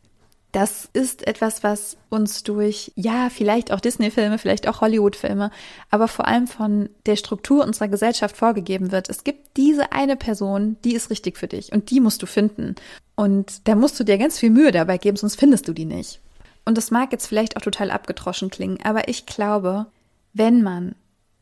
Das 0.52 0.88
ist 0.92 1.26
etwas, 1.26 1.62
was 1.62 1.97
uns 2.09 2.42
durch, 2.42 2.92
ja, 2.97 3.30
vielleicht 3.30 3.71
auch 3.71 3.78
Disney-Filme, 3.78 4.37
vielleicht 4.38 4.66
auch 4.66 4.80
Hollywood-Filme, 4.80 5.50
aber 5.90 6.09
vor 6.09 6.26
allem 6.26 6.49
von 6.49 6.90
der 7.07 7.16
Struktur 7.16 7.64
unserer 7.64 7.87
Gesellschaft 7.88 8.37
vorgegeben 8.37 8.90
wird. 8.90 9.09
Es 9.09 9.23
gibt 9.23 9.57
diese 9.57 9.92
eine 9.92 10.16
Person, 10.16 10.76
die 10.85 10.95
ist 10.95 11.11
richtig 11.11 11.38
für 11.38 11.47
dich 11.47 11.73
und 11.73 11.90
die 11.90 12.00
musst 12.00 12.23
du 12.23 12.26
finden. 12.26 12.75
Und 13.14 13.69
da 13.69 13.76
musst 13.76 14.00
du 14.00 14.04
dir 14.04 14.19
ganz 14.19 14.38
viel 14.38 14.50
Mühe 14.50 14.73
dabei 14.73 14.99
geben, 14.99 15.16
sonst 15.16 15.38
findest 15.38 15.69
du 15.69 15.73
die 15.73 15.85
nicht. 15.85 16.21
Und 16.64 16.76
das 16.76 16.90
mag 16.90 17.12
jetzt 17.12 17.26
vielleicht 17.26 17.57
auch 17.57 17.62
total 17.62 17.90
abgetroschen 17.90 18.50
klingen, 18.50 18.78
aber 18.83 19.09
ich 19.09 19.26
glaube, 19.26 19.87
wenn 20.33 20.62
man 20.62 20.95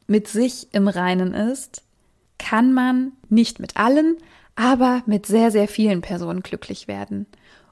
mit 0.06 0.28
sich 0.28 0.68
im 0.72 0.88
Reinen 0.88 1.34
ist, 1.34 1.82
kann 2.38 2.72
man 2.72 3.12
nicht 3.28 3.58
mit 3.58 3.76
allen, 3.76 4.16
aber 4.54 5.02
mit 5.06 5.26
sehr, 5.26 5.50
sehr 5.50 5.68
vielen 5.68 6.00
Personen 6.00 6.42
glücklich 6.42 6.88
werden. 6.88 7.26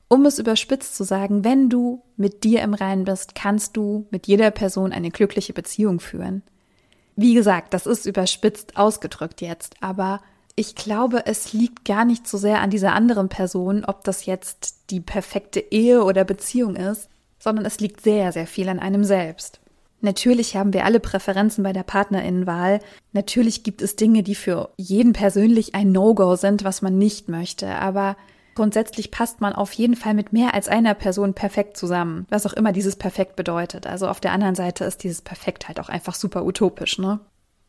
Um 0.09 0.25
es 0.25 0.39
überspitzt 0.39 0.97
zu 0.97 1.05
sagen, 1.05 1.45
wenn 1.45 1.69
du 1.69 2.03
mit 2.17 2.45
dir 2.45 2.63
im 2.63 2.75
Reinen 2.75 3.05
bist, 3.05 3.35
kannst 3.35 3.77
du 3.77 4.07
mit 4.11 4.27
jeder 4.27 4.51
Person 4.51 4.93
eine 4.93 5.11
glückliche 5.11 5.53
Beziehung 5.53 5.99
führen. 5.99 6.43
Wie 7.17 7.35
gesagt, 7.35 7.75
das 7.75 7.87
ist 7.87 8.07
überspitzt 8.07 8.77
ausgedrückt 8.77 9.41
jetzt, 9.41 9.75
aber 9.81 10.21
ich 10.55 10.75
glaube, 10.75 11.27
es 11.27 11.53
liegt 11.53 11.85
gar 11.85 12.05
nicht 12.05 12.27
so 12.27 12.39
sehr 12.39 12.61
an 12.61 12.71
dieser 12.71 12.93
anderen 12.93 13.29
Person, 13.29 13.85
ob 13.85 14.05
das 14.05 14.27
jetzt 14.27 14.91
die 14.91 15.01
perfekte 15.01 15.61
Ehe 15.61 16.03
oder 16.03 16.25
Beziehung 16.25 16.77
ist, 16.77 17.09
sondern 17.39 17.67
es 17.67 17.81
liegt 17.81 18.01
sehr, 18.01 18.33
sehr 18.33 18.47
viel 18.47 18.69
an 18.69 18.79
einem 18.79 19.05
selbst. 19.05 19.61
Natürlich 20.01 20.57
haben 20.57 20.73
wir 20.73 20.85
alle 20.85 21.01
Präferenzen 21.01 21.65
bei 21.65 21.73
der 21.73 21.83
Partnerinnenwahl. 21.83 22.81
Natürlich 23.13 23.65
gibt 23.65 23.83
es 23.83 23.97
Dinge, 23.97 24.23
die 24.23 24.35
für 24.35 24.71
jeden 24.77 25.13
persönlich 25.13 25.75
ein 25.75 25.91
No-Go 25.91 26.37
sind, 26.37 26.65
was 26.65 26.81
man 26.81 26.97
nicht 26.97 27.29
möchte. 27.29 27.69
Aber 27.69 28.17
grundsätzlich 28.57 29.13
passt 29.13 29.41
man 29.41 29.53
auf 29.53 29.73
jeden 29.73 29.95
Fall 29.95 30.15
mit 30.15 30.33
mehr 30.33 30.55
als 30.55 30.67
einer 30.67 30.95
Person 30.95 31.35
perfekt 31.35 31.77
zusammen. 31.77 32.27
Was 32.29 32.47
auch 32.47 32.53
immer 32.53 32.73
dieses 32.73 32.97
perfekt 32.97 33.37
bedeutet. 33.37 33.87
Also 33.87 34.09
auf 34.09 34.19
der 34.19 34.33
anderen 34.33 34.57
Seite 34.57 34.85
ist 34.85 35.05
dieses 35.05 35.23
perfekt 35.23 35.69
halt 35.69 35.79
auch 35.79 35.89
einfach 35.89 36.15
super 36.15 36.45
utopisch, 36.45 36.99
ne? 36.99 37.21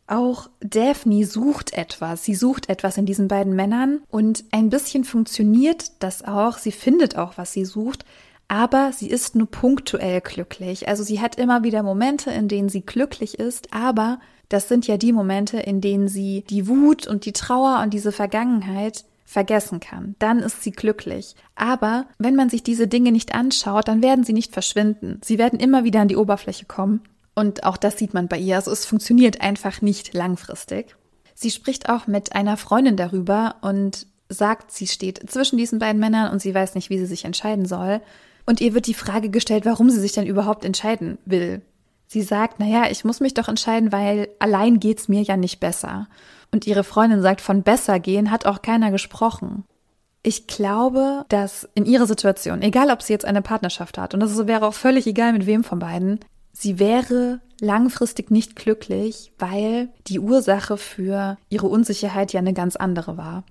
Auch 0.10 0.50
Daphne 0.62 1.26
sucht 1.26 1.74
etwas. 1.74 2.24
Sie 2.24 2.34
sucht 2.34 2.70
etwas 2.70 2.98
in 2.98 3.06
diesen 3.06 3.28
beiden 3.28 3.56
Männern 3.56 4.00
und 4.10 4.46
ein 4.52 4.70
bisschen 4.70 5.04
funktioniert 5.04 5.92
das 6.02 6.24
auch. 6.24 6.58
Sie 6.58 6.72
findet 6.72 7.18
auch, 7.18 7.34
was 7.38 7.52
sie 7.52 7.66
sucht 7.66 8.06
aber 8.48 8.92
sie 8.94 9.10
ist 9.10 9.36
nur 9.36 9.50
punktuell 9.50 10.22
glücklich. 10.22 10.88
Also 10.88 11.04
sie 11.04 11.20
hat 11.20 11.36
immer 11.36 11.64
wieder 11.64 11.84
Momente, 11.84 12.32
in 12.32 12.48
denen 12.48 12.70
sie 12.70 12.82
glücklich 12.82 13.40
ist, 13.40 13.74
aber 13.74 14.20
das 14.50 14.70
sind 14.70 14.88
ja 14.88 14.98
die 14.98 15.12
Momente, 15.12 15.60
in 15.60 15.82
denen 15.82 16.08
sie 16.08 16.46
die 16.50 16.68
Wut 16.68 17.08
und 17.08 17.26
die 17.26 17.34
Trauer 17.34 17.82
und 17.84 17.94
diese 17.94 18.14
Vergangenheit 18.14 19.04
vergessen 19.28 19.82
kann. 19.82 20.16
Dann 20.20 20.40
ist 20.40 20.64
sie 20.64 20.72
glücklich. 20.72 21.36
Aber 21.56 22.06
wenn 22.18 22.36
man 22.36 22.50
sich 22.50 22.64
diese 22.64 22.88
Dinge 22.88 23.12
nicht 23.12 23.36
anschaut, 23.36 23.90
dann 23.90 24.02
werden 24.02 24.24
sie 24.24 24.32
nicht 24.32 24.54
verschwinden. 24.54 25.20
Sie 25.22 25.38
werden 25.38 25.60
immer 25.60 25.84
wieder 25.84 26.00
an 26.00 26.08
die 26.08 26.16
Oberfläche 26.16 26.66
kommen. 26.66 27.02
Und 27.36 27.66
auch 27.66 27.76
das 27.76 27.98
sieht 27.98 28.14
man 28.14 28.30
bei 28.30 28.40
ihr. 28.40 28.56
Also 28.56 28.72
es 28.72 28.86
funktioniert 28.86 29.42
einfach 29.42 29.82
nicht 29.82 30.14
langfristig. 30.14 30.96
Sie 31.36 31.52
spricht 31.52 31.90
auch 31.90 32.08
mit 32.08 32.34
einer 32.34 32.56
Freundin 32.56 32.96
darüber 32.96 33.58
und 33.62 34.08
sagt, 34.30 34.72
sie 34.72 34.88
steht 34.88 35.30
zwischen 35.30 35.58
diesen 35.58 35.78
beiden 35.78 36.00
Männern 36.00 36.32
und 36.32 36.42
sie 36.42 36.56
weiß 36.56 36.76
nicht, 36.76 36.90
wie 36.90 36.98
sie 36.98 37.06
sich 37.06 37.26
entscheiden 37.26 37.66
soll. 37.66 38.00
Und 38.46 38.62
ihr 38.62 38.74
wird 38.74 38.88
die 38.88 38.94
Frage 38.94 39.30
gestellt, 39.30 39.66
warum 39.66 39.90
sie 39.90 40.00
sich 40.00 40.14
denn 40.14 40.26
überhaupt 40.26 40.64
entscheiden 40.64 41.18
will. 41.26 41.62
Sie 42.08 42.22
sagt, 42.22 42.62
naja, 42.62 42.86
ich 42.90 43.04
muss 43.04 43.20
mich 43.20 43.34
doch 43.34 43.50
entscheiden, 43.50 43.92
weil 43.92 44.30
allein 44.40 44.80
geht's 44.80 45.10
mir 45.10 45.22
ja 45.22 45.36
nicht 45.36 45.60
besser. 45.60 46.08
Und 46.52 46.66
ihre 46.68 46.84
Freundin 46.84 47.22
sagt, 47.22 47.42
von 47.42 47.64
besser 47.64 48.00
gehen 48.00 48.32
hat 48.32 48.46
auch 48.46 48.62
keiner 48.62 48.92
gesprochen. 48.92 49.66
Ich 50.24 50.48
glaube, 50.48 51.26
dass 51.30 51.70
in 51.74 51.86
ihrer 51.86 52.08
Situation, 52.08 52.62
egal 52.62 52.90
ob 52.92 53.02
sie 53.02 53.14
jetzt 53.14 53.26
eine 53.26 53.42
Partnerschaft 53.42 53.98
hat, 53.98 54.14
und 54.14 54.20
das 54.20 54.48
wäre 54.48 54.66
auch 54.66 54.74
völlig 54.74 55.08
egal 55.08 55.34
mit 55.34 55.46
wem 55.46 55.64
von 55.64 55.80
beiden, 55.80 56.20
sie 56.52 56.80
wäre 56.80 57.40
langfristig 57.62 58.32
nicht 58.32 58.56
glücklich, 58.56 59.32
weil 59.40 59.90
die 60.08 60.20
Ursache 60.20 60.78
für 60.78 61.38
ihre 61.50 61.68
Unsicherheit 61.68 62.34
ja 62.34 62.40
eine 62.40 62.54
ganz 62.54 62.76
andere 62.76 63.18
war. 63.18 63.44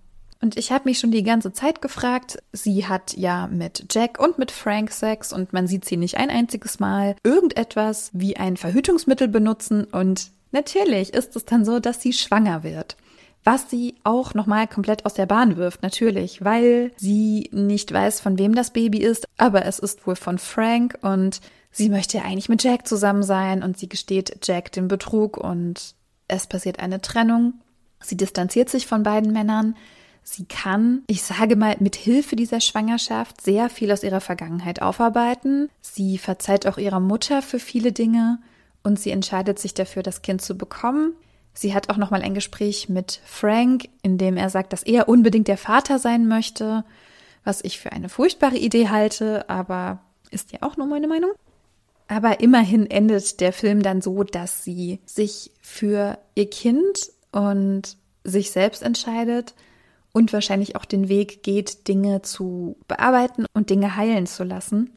Und 0.42 0.58
ich 0.58 0.70
habe 0.70 0.84
mich 0.84 0.98
schon 0.98 1.10
die 1.10 1.22
ganze 1.22 1.52
Zeit 1.52 1.80
gefragt, 1.80 2.38
sie 2.52 2.86
hat 2.86 3.16
ja 3.16 3.46
mit 3.46 3.86
Jack 3.90 4.20
und 4.20 4.38
mit 4.38 4.50
Frank 4.50 4.90
Sex 4.90 5.32
und 5.32 5.52
man 5.52 5.66
sieht 5.66 5.84
sie 5.86 5.96
nicht 5.96 6.18
ein 6.18 6.28
einziges 6.28 6.78
Mal 6.78 7.16
irgendetwas 7.22 8.10
wie 8.12 8.36
ein 8.36 8.56
Verhütungsmittel 8.56 9.28
benutzen 9.28 9.84
und 9.84 10.30
natürlich 10.56 11.12
ist 11.12 11.36
es 11.36 11.44
dann 11.44 11.64
so, 11.64 11.78
dass 11.78 12.00
sie 12.00 12.12
schwanger 12.12 12.62
wird. 12.64 12.96
Was 13.44 13.70
sie 13.70 13.94
auch 14.02 14.34
nochmal 14.34 14.66
komplett 14.66 15.04
aus 15.06 15.14
der 15.14 15.26
Bahn 15.26 15.56
wirft, 15.56 15.82
natürlich, 15.82 16.44
weil 16.44 16.90
sie 16.96 17.48
nicht 17.52 17.92
weiß, 17.92 18.20
von 18.20 18.38
wem 18.38 18.56
das 18.56 18.72
Baby 18.72 18.98
ist, 18.98 19.28
aber 19.36 19.66
es 19.66 19.78
ist 19.78 20.06
wohl 20.06 20.16
von 20.16 20.38
Frank 20.38 20.98
und 21.02 21.40
sie 21.70 21.88
möchte 21.88 22.16
ja 22.16 22.24
eigentlich 22.24 22.48
mit 22.48 22.64
Jack 22.64 22.88
zusammen 22.88 23.22
sein 23.22 23.62
und 23.62 23.78
sie 23.78 23.88
gesteht 23.88 24.38
Jack 24.42 24.72
den 24.72 24.88
Betrug 24.88 25.36
und 25.36 25.94
es 26.26 26.48
passiert 26.48 26.80
eine 26.80 27.00
Trennung. 27.00 27.54
Sie 28.00 28.16
distanziert 28.16 28.68
sich 28.68 28.86
von 28.86 29.04
beiden 29.04 29.32
Männern. 29.32 29.76
Sie 30.24 30.46
kann, 30.46 31.04
ich 31.06 31.22
sage 31.22 31.54
mal, 31.54 31.76
mit 31.78 31.94
Hilfe 31.94 32.34
dieser 32.34 32.60
Schwangerschaft 32.60 33.40
sehr 33.42 33.70
viel 33.70 33.92
aus 33.92 34.02
ihrer 34.02 34.20
Vergangenheit 34.20 34.82
aufarbeiten. 34.82 35.68
Sie 35.82 36.18
verzeiht 36.18 36.66
auch 36.66 36.78
ihrer 36.78 36.98
Mutter 36.98 37.42
für 37.42 37.60
viele 37.60 37.92
Dinge 37.92 38.40
und 38.86 39.00
sie 39.00 39.10
entscheidet 39.10 39.58
sich 39.58 39.74
dafür, 39.74 40.04
das 40.04 40.22
Kind 40.22 40.40
zu 40.40 40.56
bekommen. 40.56 41.14
Sie 41.52 41.74
hat 41.74 41.90
auch 41.90 41.96
noch 41.96 42.12
mal 42.12 42.22
ein 42.22 42.34
Gespräch 42.34 42.88
mit 42.88 43.20
Frank, 43.24 43.88
in 44.02 44.16
dem 44.16 44.36
er 44.36 44.48
sagt, 44.48 44.72
dass 44.72 44.84
er 44.84 45.08
unbedingt 45.08 45.48
der 45.48 45.58
Vater 45.58 45.98
sein 45.98 46.28
möchte, 46.28 46.84
was 47.42 47.64
ich 47.64 47.80
für 47.80 47.90
eine 47.90 48.08
furchtbare 48.08 48.56
Idee 48.56 48.88
halte, 48.88 49.50
aber 49.50 49.98
ist 50.30 50.52
ja 50.52 50.60
auch 50.62 50.76
nur 50.76 50.86
meine 50.86 51.08
Meinung. 51.08 51.32
Aber 52.06 52.38
immerhin 52.38 52.88
endet 52.88 53.40
der 53.40 53.52
Film 53.52 53.82
dann 53.82 54.02
so, 54.02 54.22
dass 54.22 54.62
sie 54.62 55.00
sich 55.04 55.50
für 55.60 56.18
ihr 56.36 56.48
Kind 56.48 57.10
und 57.32 57.96
sich 58.22 58.52
selbst 58.52 58.84
entscheidet 58.84 59.54
und 60.12 60.32
wahrscheinlich 60.32 60.76
auch 60.76 60.84
den 60.84 61.08
Weg 61.08 61.42
geht, 61.42 61.88
Dinge 61.88 62.22
zu 62.22 62.76
bearbeiten 62.86 63.46
und 63.52 63.68
Dinge 63.68 63.96
heilen 63.96 64.26
zu 64.26 64.44
lassen. 64.44 64.92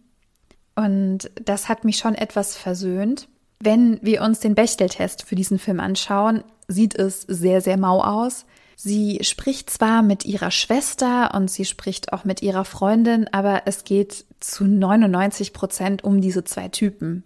Und 0.75 1.31
das 1.43 1.69
hat 1.69 1.86
mich 1.86 1.98
schon 1.98 2.13
etwas 2.13 2.55
versöhnt. 2.55 3.27
Wenn 3.62 4.00
wir 4.01 4.22
uns 4.22 4.39
den 4.39 4.56
Bechteltest 4.56 5.24
für 5.24 5.36
diesen 5.36 5.60
Film 5.60 5.82
anschauen, 5.82 6.44
sieht 6.70 6.96
es 6.96 7.22
sehr, 7.22 7.60
sehr 7.60 7.78
mau 7.78 8.01
aus. 8.01 8.46
Sie 8.78 9.20
spricht 9.24 9.70
zwar 9.70 10.01
mit 10.01 10.24
ihrer 10.24 10.51
Schwester 10.51 11.34
und 11.34 11.51
sie 11.51 11.66
spricht 11.66 12.13
auch 12.13 12.24
mit 12.24 12.42
ihrer 12.42 12.63
Freundin, 12.63 13.28
aber 13.34 13.63
es 13.66 13.84
geht 13.84 14.24
zu 14.39 14.63
99 14.63 15.51
Prozent 15.51 16.06
um 16.06 16.22
diese 16.22 16.46
zwei 16.46 16.70
Typen. 16.70 17.24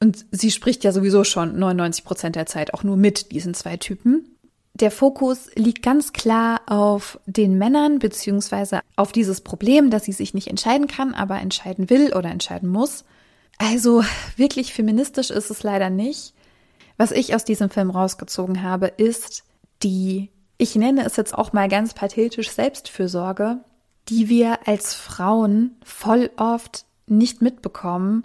Und 0.00 0.26
sie 0.32 0.50
spricht 0.50 0.82
ja 0.82 0.90
sowieso 0.90 1.22
schon 1.22 1.56
99 1.56 2.04
Prozent 2.04 2.34
der 2.34 2.46
Zeit 2.46 2.74
auch 2.74 2.82
nur 2.82 2.96
mit 2.96 3.30
diesen 3.30 3.54
zwei 3.54 3.76
Typen. 3.76 4.36
Der 4.74 4.90
Fokus 4.90 5.50
liegt 5.54 5.82
ganz 5.82 6.12
klar 6.12 6.62
auf 6.66 7.20
den 7.26 7.58
Männern 7.58 8.00
beziehungsweise 8.00 8.80
auf 8.96 9.12
dieses 9.12 9.42
Problem, 9.42 9.90
dass 9.90 10.04
sie 10.04 10.12
sich 10.12 10.34
nicht 10.34 10.48
entscheiden 10.48 10.88
kann, 10.88 11.14
aber 11.14 11.38
entscheiden 11.38 11.90
will 11.90 12.14
oder 12.14 12.30
entscheiden 12.30 12.68
muss. 12.68 13.04
Also 13.62 14.02
wirklich 14.36 14.72
feministisch 14.72 15.28
ist 15.28 15.50
es 15.50 15.62
leider 15.62 15.90
nicht. 15.90 16.32
Was 16.96 17.12
ich 17.12 17.34
aus 17.34 17.44
diesem 17.44 17.68
Film 17.68 17.90
rausgezogen 17.90 18.62
habe, 18.62 18.86
ist 18.86 19.44
die, 19.82 20.30
ich 20.56 20.76
nenne 20.76 21.04
es 21.04 21.16
jetzt 21.16 21.36
auch 21.36 21.52
mal 21.52 21.68
ganz 21.68 21.92
pathetisch 21.92 22.50
Selbstfürsorge, 22.50 23.58
die 24.08 24.30
wir 24.30 24.66
als 24.66 24.94
Frauen 24.94 25.76
voll 25.84 26.30
oft 26.38 26.86
nicht 27.06 27.42
mitbekommen, 27.42 28.24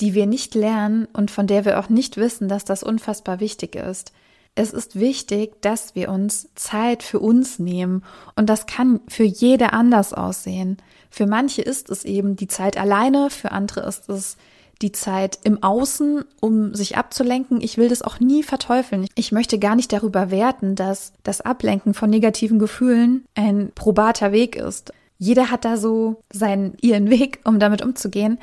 die 0.00 0.14
wir 0.14 0.26
nicht 0.26 0.56
lernen 0.56 1.06
und 1.12 1.30
von 1.30 1.46
der 1.46 1.64
wir 1.64 1.78
auch 1.78 1.88
nicht 1.88 2.16
wissen, 2.16 2.48
dass 2.48 2.64
das 2.64 2.82
unfassbar 2.82 3.38
wichtig 3.38 3.76
ist. 3.76 4.12
Es 4.56 4.72
ist 4.72 4.98
wichtig, 4.98 5.62
dass 5.62 5.94
wir 5.94 6.10
uns 6.10 6.48
Zeit 6.56 7.04
für 7.04 7.20
uns 7.20 7.60
nehmen 7.60 8.02
und 8.34 8.48
das 8.48 8.66
kann 8.66 9.00
für 9.06 9.22
jede 9.22 9.72
anders 9.72 10.12
aussehen. 10.12 10.78
Für 11.08 11.26
manche 11.28 11.62
ist 11.62 11.88
es 11.88 12.04
eben 12.04 12.34
die 12.34 12.48
Zeit 12.48 12.76
alleine, 12.76 13.30
für 13.30 13.52
andere 13.52 13.82
ist 13.86 14.08
es 14.08 14.36
die 14.82 14.92
Zeit 14.92 15.38
im 15.44 15.62
Außen, 15.62 16.24
um 16.40 16.74
sich 16.74 16.96
abzulenken. 16.96 17.60
Ich 17.60 17.78
will 17.78 17.88
das 17.88 18.02
auch 18.02 18.20
nie 18.20 18.42
verteufeln. 18.42 19.06
Ich 19.14 19.32
möchte 19.32 19.58
gar 19.58 19.76
nicht 19.76 19.92
darüber 19.92 20.30
werten, 20.30 20.74
dass 20.74 21.12
das 21.22 21.40
Ablenken 21.40 21.94
von 21.94 22.10
negativen 22.10 22.58
Gefühlen 22.58 23.24
ein 23.34 23.70
probater 23.74 24.32
Weg 24.32 24.56
ist. 24.56 24.92
Jeder 25.18 25.50
hat 25.50 25.64
da 25.64 25.76
so 25.76 26.20
seinen, 26.32 26.76
ihren 26.80 27.08
Weg, 27.08 27.40
um 27.44 27.58
damit 27.58 27.80
umzugehen. 27.80 28.38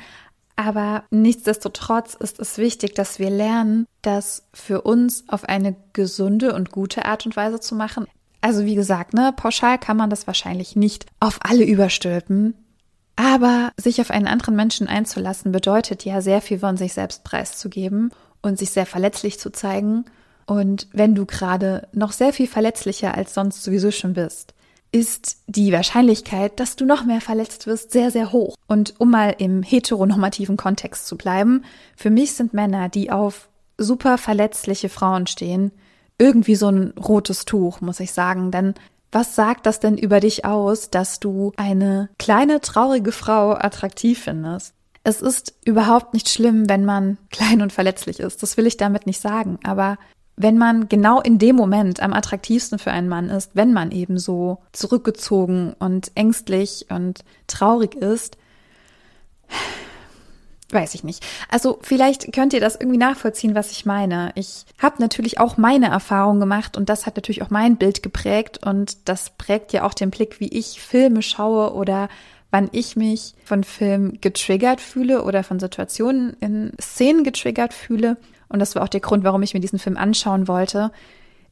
Aber 0.56 1.04
nichtsdestotrotz 1.10 2.14
ist 2.14 2.38
es 2.40 2.58
wichtig, 2.58 2.94
dass 2.94 3.18
wir 3.18 3.30
lernen, 3.30 3.86
das 4.02 4.44
für 4.52 4.82
uns 4.82 5.24
auf 5.28 5.44
eine 5.44 5.74
gesunde 5.92 6.54
und 6.54 6.70
gute 6.70 7.06
Art 7.06 7.24
und 7.24 7.36
Weise 7.36 7.60
zu 7.60 7.74
machen. 7.74 8.06
Also 8.40 8.64
wie 8.64 8.74
gesagt, 8.74 9.14
ne, 9.14 9.32
pauschal 9.36 9.78
kann 9.78 9.96
man 9.96 10.10
das 10.10 10.26
wahrscheinlich 10.26 10.76
nicht 10.76 11.06
auf 11.18 11.38
alle 11.42 11.64
überstülpen. 11.64 12.54
Aber 13.16 13.72
sich 13.76 14.00
auf 14.00 14.10
einen 14.10 14.26
anderen 14.26 14.56
Menschen 14.56 14.86
einzulassen, 14.86 15.52
bedeutet 15.52 16.04
ja 16.04 16.20
sehr 16.20 16.40
viel 16.40 16.58
von 16.58 16.76
sich 16.76 16.94
selbst 16.94 17.24
preiszugeben 17.24 18.10
und 18.42 18.58
sich 18.58 18.70
sehr 18.70 18.86
verletzlich 18.86 19.38
zu 19.38 19.50
zeigen. 19.50 20.04
Und 20.46 20.88
wenn 20.92 21.14
du 21.14 21.26
gerade 21.26 21.86
noch 21.92 22.12
sehr 22.12 22.32
viel 22.32 22.46
verletzlicher 22.46 23.14
als 23.14 23.34
sonst 23.34 23.62
sowieso 23.62 23.90
schon 23.90 24.14
bist, 24.14 24.54
ist 24.92 25.42
die 25.46 25.72
Wahrscheinlichkeit, 25.72 26.58
dass 26.58 26.76
du 26.76 26.84
noch 26.84 27.04
mehr 27.04 27.20
verletzt 27.20 27.66
wirst, 27.66 27.92
sehr, 27.92 28.10
sehr 28.10 28.32
hoch. 28.32 28.56
Und 28.66 28.94
um 28.98 29.10
mal 29.10 29.34
im 29.38 29.62
heteronormativen 29.62 30.56
Kontext 30.56 31.06
zu 31.06 31.16
bleiben, 31.16 31.64
für 31.96 32.10
mich 32.10 32.32
sind 32.32 32.54
Männer, 32.54 32.88
die 32.88 33.10
auf 33.10 33.48
super 33.78 34.18
verletzliche 34.18 34.88
Frauen 34.88 35.26
stehen, 35.26 35.70
irgendwie 36.18 36.56
so 36.56 36.68
ein 36.68 36.92
rotes 36.98 37.44
Tuch, 37.44 37.80
muss 37.80 38.00
ich 38.00 38.12
sagen. 38.12 38.50
Denn 38.50 38.74
was 39.12 39.34
sagt 39.34 39.66
das 39.66 39.80
denn 39.80 39.98
über 39.98 40.20
dich 40.20 40.44
aus, 40.44 40.90
dass 40.90 41.20
du 41.20 41.52
eine 41.56 42.10
kleine, 42.18 42.60
traurige 42.60 43.12
Frau 43.12 43.52
attraktiv 43.52 44.20
findest? 44.22 44.74
Es 45.02 45.22
ist 45.22 45.54
überhaupt 45.64 46.12
nicht 46.14 46.28
schlimm, 46.28 46.68
wenn 46.68 46.84
man 46.84 47.18
klein 47.30 47.62
und 47.62 47.72
verletzlich 47.72 48.20
ist. 48.20 48.42
Das 48.42 48.56
will 48.56 48.66
ich 48.66 48.76
damit 48.76 49.06
nicht 49.06 49.20
sagen. 49.20 49.58
Aber 49.64 49.98
wenn 50.36 50.56
man 50.56 50.88
genau 50.88 51.20
in 51.20 51.38
dem 51.38 51.56
Moment 51.56 52.00
am 52.00 52.12
attraktivsten 52.12 52.78
für 52.78 52.92
einen 52.92 53.08
Mann 53.08 53.28
ist, 53.28 53.50
wenn 53.54 53.72
man 53.72 53.90
eben 53.90 54.18
so 54.18 54.58
zurückgezogen 54.72 55.74
und 55.78 56.12
ängstlich 56.14 56.86
und 56.88 57.24
traurig 57.46 57.94
ist, 57.94 58.38
weiß 60.72 60.94
ich 60.94 61.04
nicht. 61.04 61.24
Also 61.48 61.78
vielleicht 61.82 62.32
könnt 62.32 62.52
ihr 62.52 62.60
das 62.60 62.76
irgendwie 62.76 62.98
nachvollziehen, 62.98 63.54
was 63.54 63.70
ich 63.70 63.86
meine. 63.86 64.32
Ich 64.34 64.64
habe 64.78 65.00
natürlich 65.00 65.38
auch 65.38 65.56
meine 65.56 65.88
Erfahrung 65.88 66.40
gemacht 66.40 66.76
und 66.76 66.88
das 66.88 67.06
hat 67.06 67.16
natürlich 67.16 67.42
auch 67.42 67.50
mein 67.50 67.76
Bild 67.76 68.02
geprägt 68.02 68.64
und 68.64 69.08
das 69.08 69.30
prägt 69.30 69.72
ja 69.72 69.84
auch 69.84 69.94
den 69.94 70.10
Blick, 70.10 70.40
wie 70.40 70.48
ich 70.48 70.80
Filme 70.80 71.22
schaue 71.22 71.74
oder 71.74 72.08
wann 72.50 72.68
ich 72.72 72.96
mich 72.96 73.34
von 73.44 73.64
Filmen 73.64 74.20
getriggert 74.20 74.80
fühle 74.80 75.22
oder 75.22 75.44
von 75.44 75.60
Situationen 75.60 76.36
in 76.40 76.72
Szenen 76.80 77.24
getriggert 77.24 77.72
fühle. 77.72 78.16
Und 78.48 78.58
das 78.58 78.74
war 78.74 78.82
auch 78.82 78.88
der 78.88 79.00
Grund, 79.00 79.24
warum 79.24 79.42
ich 79.42 79.54
mir 79.54 79.60
diesen 79.60 79.78
Film 79.78 79.96
anschauen 79.96 80.48
wollte. 80.48 80.90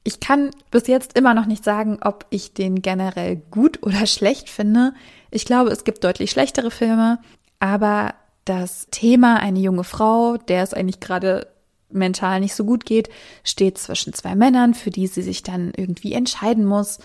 Ich 0.03 0.21
kann 0.21 0.51
bis 0.71 0.87
jetzt 0.87 1.17
immer 1.17 1.35
noch 1.35 1.47
nicht 1.47 1.65
sagen, 1.65 1.99
ob 2.03 2.27
ich 2.31 2.53
den 2.55 2.83
generell 2.83 3.37
gut 3.51 3.83
oder 3.83 4.07
schlecht 4.07 4.51
finde. 4.51 4.95
Ich 5.31 5.45
glaube, 5.45 5.71
es 5.71 5.85
gibt 5.85 6.03
deutlich 6.03 6.31
schlechtere 6.31 6.71
Filme, 6.71 7.19
aber 7.61 8.15
das 8.49 8.89
Thema 8.91 9.39
eine 9.41 9.59
junge 9.61 9.85
Frau, 9.85 10.37
der 10.37 10.63
es 10.63 10.75
eigentlich 10.75 11.01
gerade 11.01 11.49
mental 11.91 12.41
nicht 12.41 12.55
so 12.55 12.65
gut 12.65 12.85
geht, 12.85 13.09
steht 13.45 13.79
zwischen 13.79 14.13
zwei 14.13 14.35
Männern, 14.35 14.75
für 14.75 14.91
die 14.91 15.07
sie 15.07 15.23
sich 15.23 15.43
dann 15.43 15.73
irgendwie 15.77 16.13
entscheiden 16.13 16.65
muss. 16.65 16.99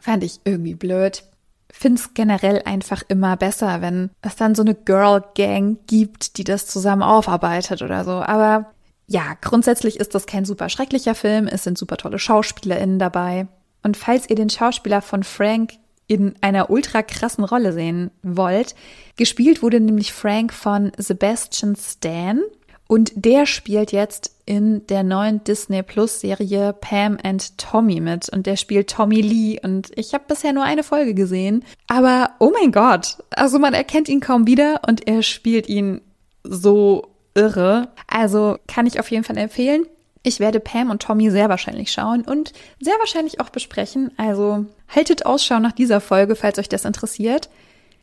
Fand 0.00 0.24
ich 0.24 0.40
irgendwie 0.44 0.74
blöd. 0.74 1.24
Find's 1.70 2.14
generell 2.14 2.62
einfach 2.64 3.02
immer 3.08 3.36
besser, 3.36 3.82
wenn 3.82 4.10
es 4.22 4.36
dann 4.36 4.54
so 4.54 4.62
eine 4.62 4.74
Girl 4.74 5.22
Gang 5.34 5.78
gibt, 5.86 6.38
die 6.38 6.44
das 6.44 6.66
zusammen 6.66 7.02
aufarbeitet 7.02 7.82
oder 7.82 8.04
so. 8.04 8.12
Aber 8.12 8.72
ja, 9.06 9.34
grundsätzlich 9.40 9.98
ist 9.98 10.14
das 10.14 10.26
kein 10.26 10.44
super 10.44 10.68
schrecklicher 10.68 11.14
Film. 11.14 11.46
Es 11.46 11.64
sind 11.64 11.78
super 11.78 11.96
tolle 11.96 12.18
SchauspielerInnen 12.18 12.98
dabei. 12.98 13.48
Und 13.82 13.96
falls 13.96 14.28
ihr 14.30 14.36
den 14.36 14.50
Schauspieler 14.50 15.02
von 15.02 15.22
Frank 15.22 15.74
in 16.08 16.34
einer 16.40 16.70
ultra 16.70 17.02
krassen 17.02 17.44
Rolle 17.44 17.72
sehen 17.72 18.10
wollt. 18.22 18.74
Gespielt 19.16 19.62
wurde 19.62 19.78
nämlich 19.78 20.12
Frank 20.12 20.52
von 20.52 20.90
Sebastian 20.96 21.76
Stan 21.76 22.42
und 22.88 23.12
der 23.14 23.46
spielt 23.46 23.92
jetzt 23.92 24.34
in 24.46 24.86
der 24.86 25.02
neuen 25.02 25.44
Disney 25.44 25.82
Plus 25.82 26.20
Serie 26.20 26.72
Pam 26.72 27.18
and 27.22 27.58
Tommy 27.58 28.00
mit 28.00 28.30
und 28.30 28.46
der 28.46 28.56
spielt 28.56 28.90
Tommy 28.90 29.20
Lee 29.20 29.60
und 29.62 29.90
ich 29.94 30.14
habe 30.14 30.24
bisher 30.26 30.54
nur 30.54 30.64
eine 30.64 30.82
Folge 30.82 31.12
gesehen, 31.12 31.64
aber 31.86 32.30
oh 32.40 32.50
mein 32.58 32.72
Gott, 32.72 33.18
also 33.30 33.58
man 33.58 33.74
erkennt 33.74 34.08
ihn 34.08 34.20
kaum 34.20 34.46
wieder 34.46 34.80
und 34.88 35.06
er 35.06 35.22
spielt 35.22 35.68
ihn 35.68 36.00
so 36.42 37.08
irre. 37.34 37.88
Also 38.06 38.56
kann 38.66 38.86
ich 38.86 38.98
auf 38.98 39.10
jeden 39.10 39.24
Fall 39.24 39.36
empfehlen. 39.36 39.84
Ich 40.28 40.40
werde 40.40 40.60
Pam 40.60 40.90
und 40.90 41.00
Tommy 41.00 41.30
sehr 41.30 41.48
wahrscheinlich 41.48 41.90
schauen 41.90 42.20
und 42.20 42.52
sehr 42.80 42.92
wahrscheinlich 42.98 43.40
auch 43.40 43.48
besprechen. 43.48 44.10
Also 44.18 44.66
haltet 44.94 45.24
Ausschau 45.24 45.58
nach 45.58 45.72
dieser 45.72 46.02
Folge, 46.02 46.36
falls 46.36 46.58
euch 46.58 46.68
das 46.68 46.84
interessiert. 46.84 47.48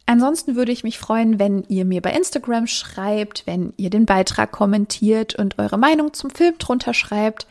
Ansonsten 0.08 0.56
würde 0.56 0.72
ich 0.72 0.84
mich 0.84 0.98
freuen, 0.98 1.38
wenn 1.38 1.66
ihr 1.68 1.86
mir 1.86 2.02
bei 2.02 2.12
Instagram 2.14 2.66
schreibt, 2.66 3.46
wenn 3.46 3.74
ihr 3.78 3.92
den 3.92 4.08
Beitrag 4.08 4.52
kommentiert 4.52 5.36
und 5.36 5.60
eure 5.60 5.78
Meinung 5.78 6.14
zum 6.16 6.32
Film 6.32 6.56
drunter 6.58 6.96
schreibt, 6.96 7.46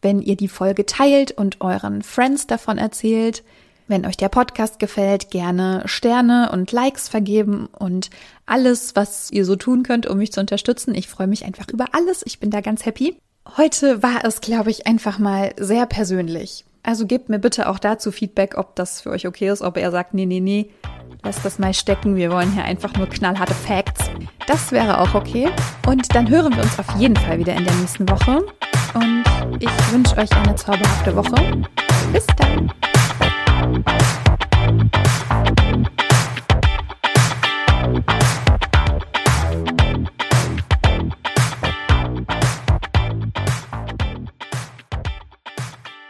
wenn 0.00 0.22
ihr 0.22 0.36
die 0.36 0.46
Folge 0.46 0.86
teilt 0.86 1.32
und 1.32 1.60
euren 1.60 2.02
Friends 2.02 2.46
davon 2.46 2.78
erzählt. 2.78 3.42
Wenn 3.88 4.06
euch 4.06 4.16
der 4.16 4.28
Podcast 4.28 4.78
gefällt, 4.78 5.32
gerne 5.32 5.82
Sterne 5.86 6.52
und 6.52 6.70
Likes 6.70 7.08
vergeben 7.08 7.66
und 7.66 8.10
alles, 8.46 8.94
was 8.94 9.32
ihr 9.32 9.44
so 9.44 9.56
tun 9.56 9.82
könnt, 9.82 10.06
um 10.06 10.18
mich 10.18 10.30
zu 10.30 10.38
unterstützen. 10.38 10.94
Ich 10.94 11.08
freue 11.08 11.26
mich 11.26 11.44
einfach 11.44 11.66
über 11.68 11.86
alles. 11.96 12.22
Ich 12.24 12.38
bin 12.38 12.50
da 12.50 12.60
ganz 12.60 12.86
happy. 12.86 13.16
Heute 13.46 14.02
war 14.02 14.24
es, 14.24 14.40
glaube 14.40 14.70
ich, 14.70 14.86
einfach 14.86 15.18
mal 15.18 15.52
sehr 15.58 15.86
persönlich. 15.86 16.64
Also 16.82 17.06
gebt 17.06 17.28
mir 17.28 17.38
bitte 17.38 17.68
auch 17.68 17.78
dazu 17.78 18.10
Feedback, 18.10 18.56
ob 18.56 18.74
das 18.74 19.02
für 19.02 19.10
euch 19.10 19.26
okay 19.26 19.48
ist, 19.48 19.62
ob 19.62 19.76
er 19.76 19.90
sagt, 19.90 20.12
nee, 20.12 20.26
nee, 20.26 20.40
nee, 20.40 20.70
lasst 21.22 21.44
das 21.44 21.58
mal 21.58 21.72
stecken, 21.72 22.16
wir 22.16 22.32
wollen 22.32 22.52
hier 22.52 22.64
einfach 22.64 22.94
nur 22.94 23.06
knallharte 23.06 23.54
Facts. 23.54 24.10
Das 24.46 24.72
wäre 24.72 24.98
auch 24.98 25.14
okay. 25.14 25.50
Und 25.86 26.14
dann 26.14 26.28
hören 26.28 26.54
wir 26.56 26.62
uns 26.62 26.78
auf 26.78 26.96
jeden 26.96 27.16
Fall 27.16 27.38
wieder 27.38 27.54
in 27.54 27.64
der 27.64 27.74
nächsten 27.74 28.08
Woche. 28.08 28.44
Und 28.94 29.24
ich 29.60 29.92
wünsche 29.92 30.16
euch 30.16 30.32
eine 30.32 30.54
zauberhafte 30.56 31.14
Woche. 31.14 31.64
Bis 32.12 32.26
dann. 32.36 32.72